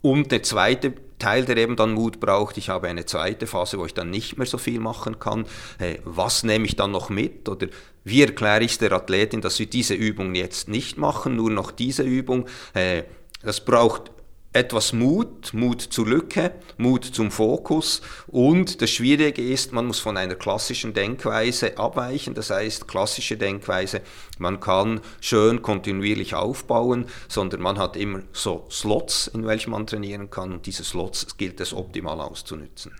Und 0.00 0.32
der 0.32 0.42
zweite 0.42 0.94
Teil, 1.20 1.44
der 1.44 1.56
eben 1.56 1.76
dann 1.76 1.92
Mut 1.92 2.18
braucht, 2.18 2.56
ich 2.56 2.68
habe 2.68 2.88
eine 2.88 3.06
zweite 3.06 3.46
Phase, 3.46 3.78
wo 3.78 3.86
ich 3.86 3.94
dann 3.94 4.10
nicht 4.10 4.36
mehr 4.36 4.46
so 4.46 4.58
viel 4.58 4.80
machen 4.80 5.20
kann. 5.20 5.46
Äh, 5.78 5.98
was 6.04 6.42
nehme 6.42 6.64
ich 6.64 6.74
dann 6.74 6.90
noch 6.90 7.08
mit? 7.08 7.48
Oder 7.48 7.68
wie 8.02 8.22
erkläre 8.22 8.64
ich 8.64 8.78
der 8.78 8.90
Athletin, 8.90 9.40
dass 9.40 9.58
wir 9.60 9.66
diese 9.66 9.94
Übung 9.94 10.34
jetzt 10.34 10.68
nicht 10.68 10.98
machen, 10.98 11.36
nur 11.36 11.50
noch 11.50 11.70
diese 11.70 12.02
Übung? 12.02 12.46
Äh, 12.74 13.04
das 13.42 13.64
braucht 13.64 14.10
etwas 14.52 14.92
Mut, 14.92 15.54
Mut 15.54 15.80
zur 15.80 16.08
Lücke, 16.08 16.52
Mut 16.76 17.04
zum 17.04 17.30
Fokus 17.30 18.02
und 18.26 18.82
das 18.82 18.90
Schwierige 18.90 19.42
ist, 19.42 19.72
man 19.72 19.86
muss 19.86 20.00
von 20.00 20.16
einer 20.16 20.34
klassischen 20.34 20.92
Denkweise 20.92 21.78
abweichen, 21.78 22.34
das 22.34 22.50
heißt 22.50 22.88
klassische 22.88 23.36
Denkweise, 23.36 24.00
man 24.38 24.58
kann 24.58 25.00
schön 25.20 25.62
kontinuierlich 25.62 26.34
aufbauen, 26.34 27.06
sondern 27.28 27.60
man 27.60 27.78
hat 27.78 27.96
immer 27.96 28.22
so 28.32 28.66
Slots, 28.70 29.28
in 29.28 29.46
welchen 29.46 29.70
man 29.70 29.86
trainieren 29.86 30.30
kann 30.30 30.52
und 30.52 30.66
diese 30.66 30.82
Slots 30.82 31.36
gilt 31.36 31.60
es 31.60 31.72
optimal 31.72 32.20
auszunützen. 32.20 32.92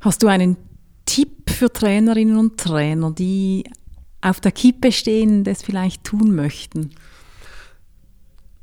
Hast 0.00 0.22
du 0.22 0.28
einen 0.28 0.56
Tipp 1.04 1.50
für 1.50 1.70
Trainerinnen 1.70 2.38
und 2.38 2.58
Trainer, 2.58 3.10
die 3.10 3.64
auf 4.22 4.40
der 4.40 4.52
Kippe 4.52 4.92
stehen, 4.92 5.44
das 5.44 5.62
vielleicht 5.62 6.04
tun 6.04 6.34
möchten? 6.34 6.90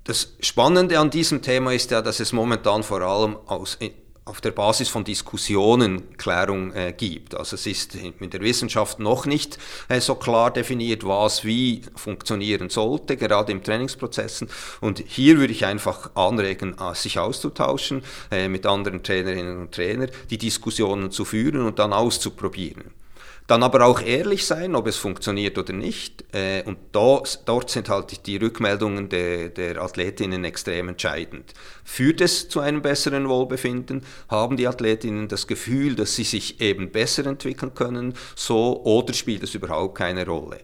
Das 0.05 0.35
Spannende 0.39 0.99
an 0.99 1.09
diesem 1.09 1.41
Thema 1.41 1.73
ist 1.73 1.89
ja, 1.89 1.99
dass 1.99 2.19
es 2.19 2.31
momentan 2.31 2.83
vor 2.83 3.01
allem 3.01 3.37
aus, 3.47 3.79
auf 4.23 4.39
der 4.39 4.51
Basis 4.51 4.87
von 4.87 5.03
Diskussionen 5.03 6.15
Klärung 6.17 6.73
äh, 6.73 6.93
gibt. 6.95 7.33
Also 7.33 7.55
es 7.55 7.65
ist 7.65 7.95
in 7.95 8.29
der 8.29 8.41
Wissenschaft 8.41 8.99
noch 8.99 9.25
nicht 9.25 9.57
äh, 9.87 9.99
so 9.99 10.13
klar 10.13 10.53
definiert, 10.53 11.07
was 11.07 11.43
wie 11.43 11.81
funktionieren 11.95 12.69
sollte, 12.69 13.17
gerade 13.17 13.51
im 13.51 13.63
Trainingsprozessen. 13.63 14.47
Und 14.79 15.03
hier 15.07 15.39
würde 15.39 15.53
ich 15.53 15.65
einfach 15.65 16.15
anregen, 16.15 16.75
äh, 16.79 16.93
sich 16.93 17.17
auszutauschen 17.17 18.03
äh, 18.29 18.47
mit 18.47 18.67
anderen 18.67 19.01
Trainerinnen 19.01 19.59
und 19.59 19.71
Trainern, 19.73 20.11
die 20.29 20.37
Diskussionen 20.37 21.09
zu 21.09 21.25
führen 21.25 21.61
und 21.61 21.79
dann 21.79 21.93
auszuprobieren. 21.93 22.91
Dann 23.47 23.61
aber 23.61 23.85
auch 23.85 24.01
ehrlich 24.01 24.45
sein, 24.45 24.73
ob 24.73 24.87
es 24.87 24.97
funktioniert 24.97 25.57
oder 25.59 25.71
nicht. 25.71 26.25
Äh, 26.33 26.63
und 26.63 26.77
da, 26.93 27.21
dort 27.45 27.69
sind 27.69 27.89
halt 27.89 28.25
die 28.25 28.37
Rückmeldungen 28.37 29.07
der, 29.09 29.49
der 29.49 29.81
Athletinnen 29.81 30.43
extrem 30.43 30.89
entscheidend. 30.89 31.53
Führt 31.83 32.21
es 32.21 32.49
zu 32.49 32.59
einem 32.59 32.81
besseren 32.81 33.29
Wohlbefinden? 33.29 34.03
Haben 34.29 34.57
die 34.57 34.67
Athletinnen 34.67 35.27
das 35.27 35.45
Gefühl, 35.45 35.95
dass 35.95 36.15
sie 36.15 36.23
sich 36.23 36.59
eben 36.59 36.91
besser 36.91 37.27
entwickeln 37.27 37.75
können? 37.75 38.15
So 38.35 38.81
oder 38.83 39.13
spielt 39.13 39.43
es 39.43 39.53
überhaupt 39.53 39.95
keine 39.95 40.25
Rolle? 40.25 40.61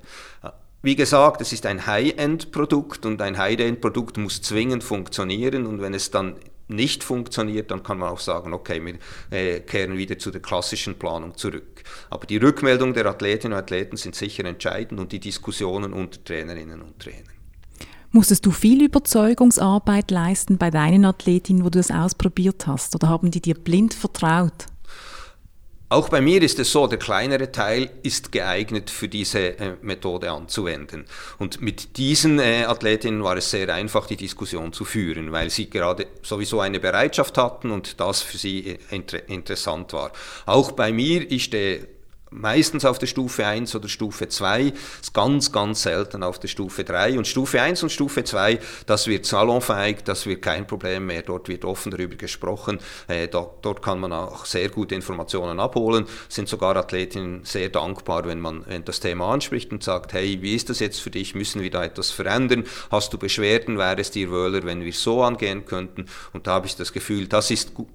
Wie 0.83 0.95
gesagt, 0.95 1.41
es 1.41 1.53
ist 1.53 1.67
ein 1.67 1.85
High-End-Produkt 1.85 3.05
und 3.05 3.21
ein 3.21 3.37
High-End-Produkt 3.37 4.17
muss 4.17 4.41
zwingend 4.41 4.83
funktionieren 4.83 5.67
und 5.67 5.79
wenn 5.79 5.93
es 5.93 6.09
dann 6.09 6.37
nicht 6.71 7.03
funktioniert, 7.03 7.71
dann 7.71 7.84
kann 7.84 7.99
man 7.99 8.10
auch 8.10 8.19
sagen, 8.19 8.53
okay, 8.53 8.81
wir 8.84 8.95
äh, 9.29 9.60
kehren 9.62 9.97
wieder 9.97 10.17
zu 10.17 10.31
der 10.31 10.41
klassischen 10.41 10.97
Planung 10.97 11.36
zurück. 11.38 11.84
Aber 12.10 12.25
die 12.25 12.38
Rückmeldung 12.38 12.93
der 12.93 13.05
Athletinnen 13.05 13.53
und 13.53 13.60
Athleten 13.60 13.97
sind 13.97 14.15
sicher 14.15 14.45
entscheidend 14.45 14.99
und 14.99 15.12
die 15.12 15.19
Diskussionen 15.19 15.93
unter 15.93 16.23
Trainerinnen 16.23 16.81
und 16.81 16.99
Trainern. 16.99 17.34
Musstest 18.13 18.45
du 18.45 18.51
viel 18.51 18.84
Überzeugungsarbeit 18.84 20.12
leisten 20.12 20.57
bei 20.57 20.69
deinen 20.69 21.05
Athletinnen, 21.05 21.63
wo 21.63 21.69
du 21.69 21.79
das 21.79 21.91
ausprobiert 21.91 22.67
hast? 22.67 22.93
Oder 22.93 23.07
haben 23.07 23.31
die 23.31 23.41
dir 23.41 23.55
blind 23.55 23.93
vertraut? 23.93 24.65
Auch 25.91 26.08
bei 26.08 26.21
mir 26.21 26.41
ist 26.41 26.58
es 26.58 26.71
so, 26.71 26.88
der 26.88 26.99
kleinere 26.99 27.51
Teil 27.51 27.89
ist 28.01 28.32
geeignet 28.32 28.89
für 28.89 29.10
diese 29.10 29.60
äh, 29.60 29.73
Methode 29.82 30.32
anzuwenden. 30.32 31.04
Und 31.38 31.62
mit 31.62 31.97
diesen 31.97 32.39
äh, 32.39 32.63
Athletinnen 32.63 33.21
war 33.25 33.36
es 33.36 33.51
sehr 33.51 33.67
einfach, 33.67 34.08
die 34.08 34.15
Diskussion 34.15 34.71
zu 34.71 34.86
führen, 34.86 35.34
weil 35.34 35.49
sie 35.49 35.69
gerade 35.69 36.08
sowieso 36.23 36.62
eine 36.62 36.80
Bereitschaft 36.80 37.38
hatten 37.38 37.71
und 37.71 37.99
das 37.99 38.21
für 38.21 38.38
sie 38.38 38.67
äh, 38.67 38.77
inter 38.89 39.27
interessant 39.27 39.91
war. 39.91 40.13
Auch 40.45 40.71
bei 40.71 40.93
mir, 40.93 41.30
ich 41.30 41.43
stehe 41.43 41.86
meistens 42.31 42.85
auf 42.85 42.97
der 42.97 43.07
Stufe 43.07 43.45
1 43.45 43.75
oder 43.75 43.87
Stufe 43.87 44.27
2, 44.27 44.73
ist 45.01 45.13
ganz, 45.13 45.51
ganz 45.51 45.83
selten 45.83 46.23
auf 46.23 46.39
der 46.39 46.47
Stufe 46.47 46.83
3. 46.83 47.17
Und 47.17 47.27
Stufe 47.27 47.61
1 47.61 47.83
und 47.83 47.91
Stufe 47.91 48.23
2, 48.23 48.59
das 48.85 49.07
wird 49.07 49.25
salonfähig, 49.25 50.03
das 50.03 50.25
wird 50.25 50.41
kein 50.41 50.65
Problem 50.65 51.05
mehr, 51.05 51.21
dort 51.21 51.49
wird 51.49 51.65
offen 51.65 51.91
darüber 51.91 52.15
gesprochen, 52.15 52.79
äh, 53.07 53.27
dort, 53.27 53.63
dort 53.63 53.81
kann 53.81 53.99
man 53.99 54.13
auch 54.13 54.45
sehr 54.45 54.69
gute 54.69 54.95
Informationen 54.95 55.59
abholen, 55.59 56.05
sind 56.29 56.47
sogar 56.47 56.75
Athletinnen 56.77 57.41
sehr 57.43 57.69
dankbar, 57.69 58.25
wenn 58.25 58.39
man 58.39 58.63
wenn 58.67 58.85
das 58.85 58.99
Thema 59.01 59.33
anspricht 59.33 59.71
und 59.71 59.83
sagt, 59.83 60.13
hey, 60.13 60.41
wie 60.41 60.55
ist 60.55 60.69
das 60.69 60.79
jetzt 60.79 60.99
für 60.99 61.11
dich, 61.11 61.35
müssen 61.35 61.61
wir 61.61 61.69
da 61.69 61.83
etwas 61.83 62.11
verändern, 62.11 62.63
hast 62.89 63.11
du 63.13 63.17
Beschwerden, 63.17 63.77
wäre 63.77 63.99
es 63.99 64.11
dir 64.11 64.31
wohler, 64.31 64.63
wenn 64.63 64.83
wir 64.83 64.93
so 64.93 65.23
angehen 65.23 65.65
könnten? 65.65 66.05
Und 66.31 66.47
da 66.47 66.53
habe 66.53 66.67
ich 66.67 66.75
das 66.75 66.93
Gefühl, 66.93 67.27
das 67.27 67.51
ist 67.51 67.73
gut 67.73 67.87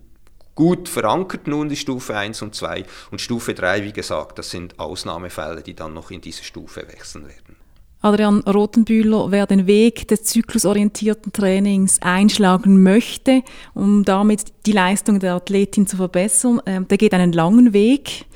gut 0.57 0.89
verankert 0.89 1.47
nun 1.47 1.69
die 1.69 1.77
Stufe 1.77 2.17
1 2.17 2.43
und 2.43 2.57
2 2.57 2.85
und 3.13 3.21
Stufe 3.21 3.55
3, 3.55 3.85
wie 3.85 3.93
gesagt, 3.93 4.41
das 4.41 4.51
sind 4.51 4.81
Ausnahmefälle, 4.81 5.63
die 5.63 5.75
dann 5.75 5.95
noch 5.95 6.11
in 6.11 6.21
diese 6.21 6.43
Stufe 6.43 6.81
wechseln 6.89 7.29
werden. 7.29 7.57
Adrian 8.03 8.41
Rothenbühler, 8.41 9.31
wer 9.31 9.47
den 9.47 9.67
Weg 9.67 10.07
des 10.09 10.25
zyklusorientierten 10.25 11.33
Trainings 11.33 12.01
einschlagen 12.03 12.83
möchte, 12.83 13.43
um 13.75 14.05
damit 14.05 14.53
die 14.67 14.73
Leistung 14.73 15.19
der 15.19 15.35
Athletin 15.35 15.87
zu 15.87 15.97
verbessern, 15.97 16.61
äh, 16.67 16.83
der 16.83 16.99
geht 16.99 17.15
einen 17.15 17.33
langen 17.33 17.73
Weg. 17.73 18.27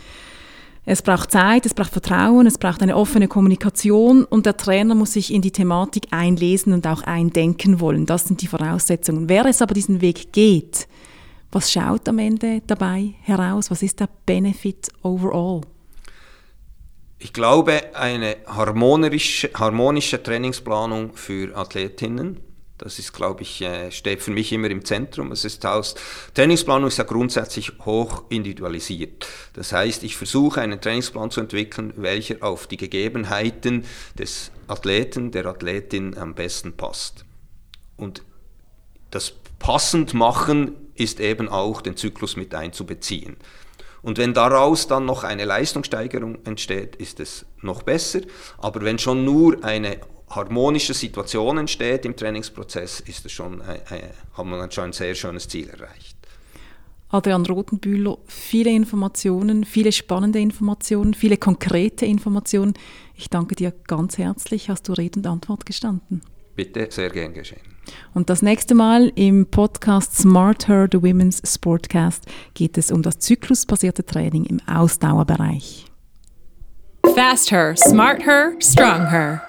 Es 0.86 1.02
braucht 1.02 1.30
Zeit, 1.30 1.66
es 1.66 1.74
braucht 1.74 1.92
Vertrauen, 1.92 2.46
es 2.46 2.58
braucht 2.58 2.82
eine 2.82 2.96
offene 2.96 3.28
Kommunikation 3.28 4.24
und 4.24 4.46
der 4.46 4.56
Trainer 4.56 4.94
muss 4.94 5.12
sich 5.12 5.32
in 5.32 5.42
die 5.42 5.52
Thematik 5.52 6.08
einlesen 6.10 6.72
und 6.72 6.86
auch 6.86 7.02
eindenken 7.02 7.80
wollen. 7.80 8.06
Das 8.06 8.24
sind 8.24 8.42
die 8.42 8.48
Voraussetzungen. 8.48 9.28
Wer 9.28 9.44
es 9.44 9.62
aber 9.62 9.74
diesen 9.74 10.00
Weg 10.00 10.32
geht, 10.32 10.88
was 11.52 11.72
schaut 11.72 12.08
am 12.08 12.18
Ende 12.18 12.62
dabei 12.66 13.14
heraus? 13.22 13.70
Was 13.70 13.82
ist 13.82 14.00
der 14.00 14.08
Benefit 14.26 14.88
overall? 15.02 15.62
Ich 17.18 17.32
glaube, 17.32 17.94
eine 17.94 18.36
harmonische, 18.46 19.50
harmonische 19.54 20.22
Trainingsplanung 20.22 21.12
für 21.14 21.54
Athletinnen. 21.56 22.40
Das 22.78 22.98
ist, 22.98 23.12
glaube 23.12 23.42
ich, 23.42 23.60
äh, 23.60 23.90
steht 23.90 24.22
für 24.22 24.30
mich 24.30 24.52
immer 24.54 24.70
im 24.70 24.86
Zentrum. 24.86 25.32
Es 25.32 25.44
ist 25.44 25.66
aus, 25.66 25.96
Trainingsplanung 26.32 26.88
ist 26.88 26.96
ja 26.96 27.04
grundsätzlich 27.04 27.72
hoch 27.84 28.24
individualisiert. 28.30 29.26
Das 29.52 29.72
heißt, 29.72 30.02
ich 30.02 30.16
versuche 30.16 30.62
einen 30.62 30.80
Trainingsplan 30.80 31.30
zu 31.30 31.42
entwickeln, 31.42 31.92
welcher 31.96 32.42
auf 32.42 32.66
die 32.68 32.78
Gegebenheiten 32.78 33.84
des 34.18 34.50
Athleten, 34.66 35.30
der 35.30 35.44
Athletin 35.44 36.16
am 36.16 36.34
besten 36.34 36.72
passt. 36.72 37.26
Und 37.98 38.22
das 39.10 39.34
passend 39.58 40.14
machen 40.14 40.74
ist 40.94 41.20
eben 41.20 41.48
auch 41.48 41.80
den 41.80 41.96
Zyklus 41.96 42.36
mit 42.36 42.54
einzubeziehen. 42.54 43.36
Und 44.02 44.18
wenn 44.18 44.32
daraus 44.32 44.86
dann 44.86 45.04
noch 45.04 45.24
eine 45.24 45.44
Leistungssteigerung 45.44 46.38
entsteht, 46.44 46.96
ist 46.96 47.20
es 47.20 47.44
noch 47.60 47.82
besser. 47.82 48.20
Aber 48.58 48.80
wenn 48.82 48.98
schon 48.98 49.24
nur 49.24 49.62
eine 49.62 49.98
harmonische 50.28 50.94
Situation 50.94 51.58
entsteht 51.58 52.04
im 52.04 52.16
Trainingsprozess, 52.16 53.00
ist 53.00 53.26
es 53.26 53.32
schon, 53.32 53.60
äh, 53.60 53.80
äh 53.90 54.08
hat 54.32 54.46
man 54.46 54.70
schon 54.70 54.84
ein 54.84 54.92
sehr 54.92 55.14
schönes 55.14 55.48
Ziel 55.48 55.68
erreicht. 55.68 56.16
Adrian 57.12 57.44
Rotenbühler, 57.44 58.18
viele 58.26 58.70
Informationen, 58.70 59.64
viele 59.64 59.90
spannende 59.90 60.38
Informationen, 60.38 61.12
viele 61.12 61.36
konkrete 61.36 62.06
Informationen. 62.06 62.74
Ich 63.16 63.28
danke 63.28 63.56
dir 63.56 63.72
ganz 63.88 64.16
herzlich. 64.16 64.70
Hast 64.70 64.88
du 64.88 64.92
Rede 64.92 65.18
und 65.18 65.26
Antwort 65.26 65.66
gestanden? 65.66 66.22
Bitte, 66.54 66.86
sehr 66.90 67.10
gern 67.10 67.34
geschehen. 67.34 67.60
Und 68.14 68.30
das 68.30 68.42
nächste 68.42 68.74
Mal 68.74 69.12
im 69.14 69.46
Podcast 69.46 70.16
Smart 70.16 70.68
Her, 70.68 70.88
the 70.90 71.02
Women's 71.02 71.42
Sportcast, 71.44 72.26
geht 72.54 72.78
es 72.78 72.90
um 72.90 73.02
das 73.02 73.18
zyklusbasierte 73.18 74.04
Training 74.04 74.44
im 74.44 74.60
Ausdauerbereich. 74.66 75.86
Fast 77.14 77.50
Her, 77.50 77.76
Smart 77.76 78.24
Her, 78.24 78.52
Strong 78.60 79.08
Her. 79.10 79.42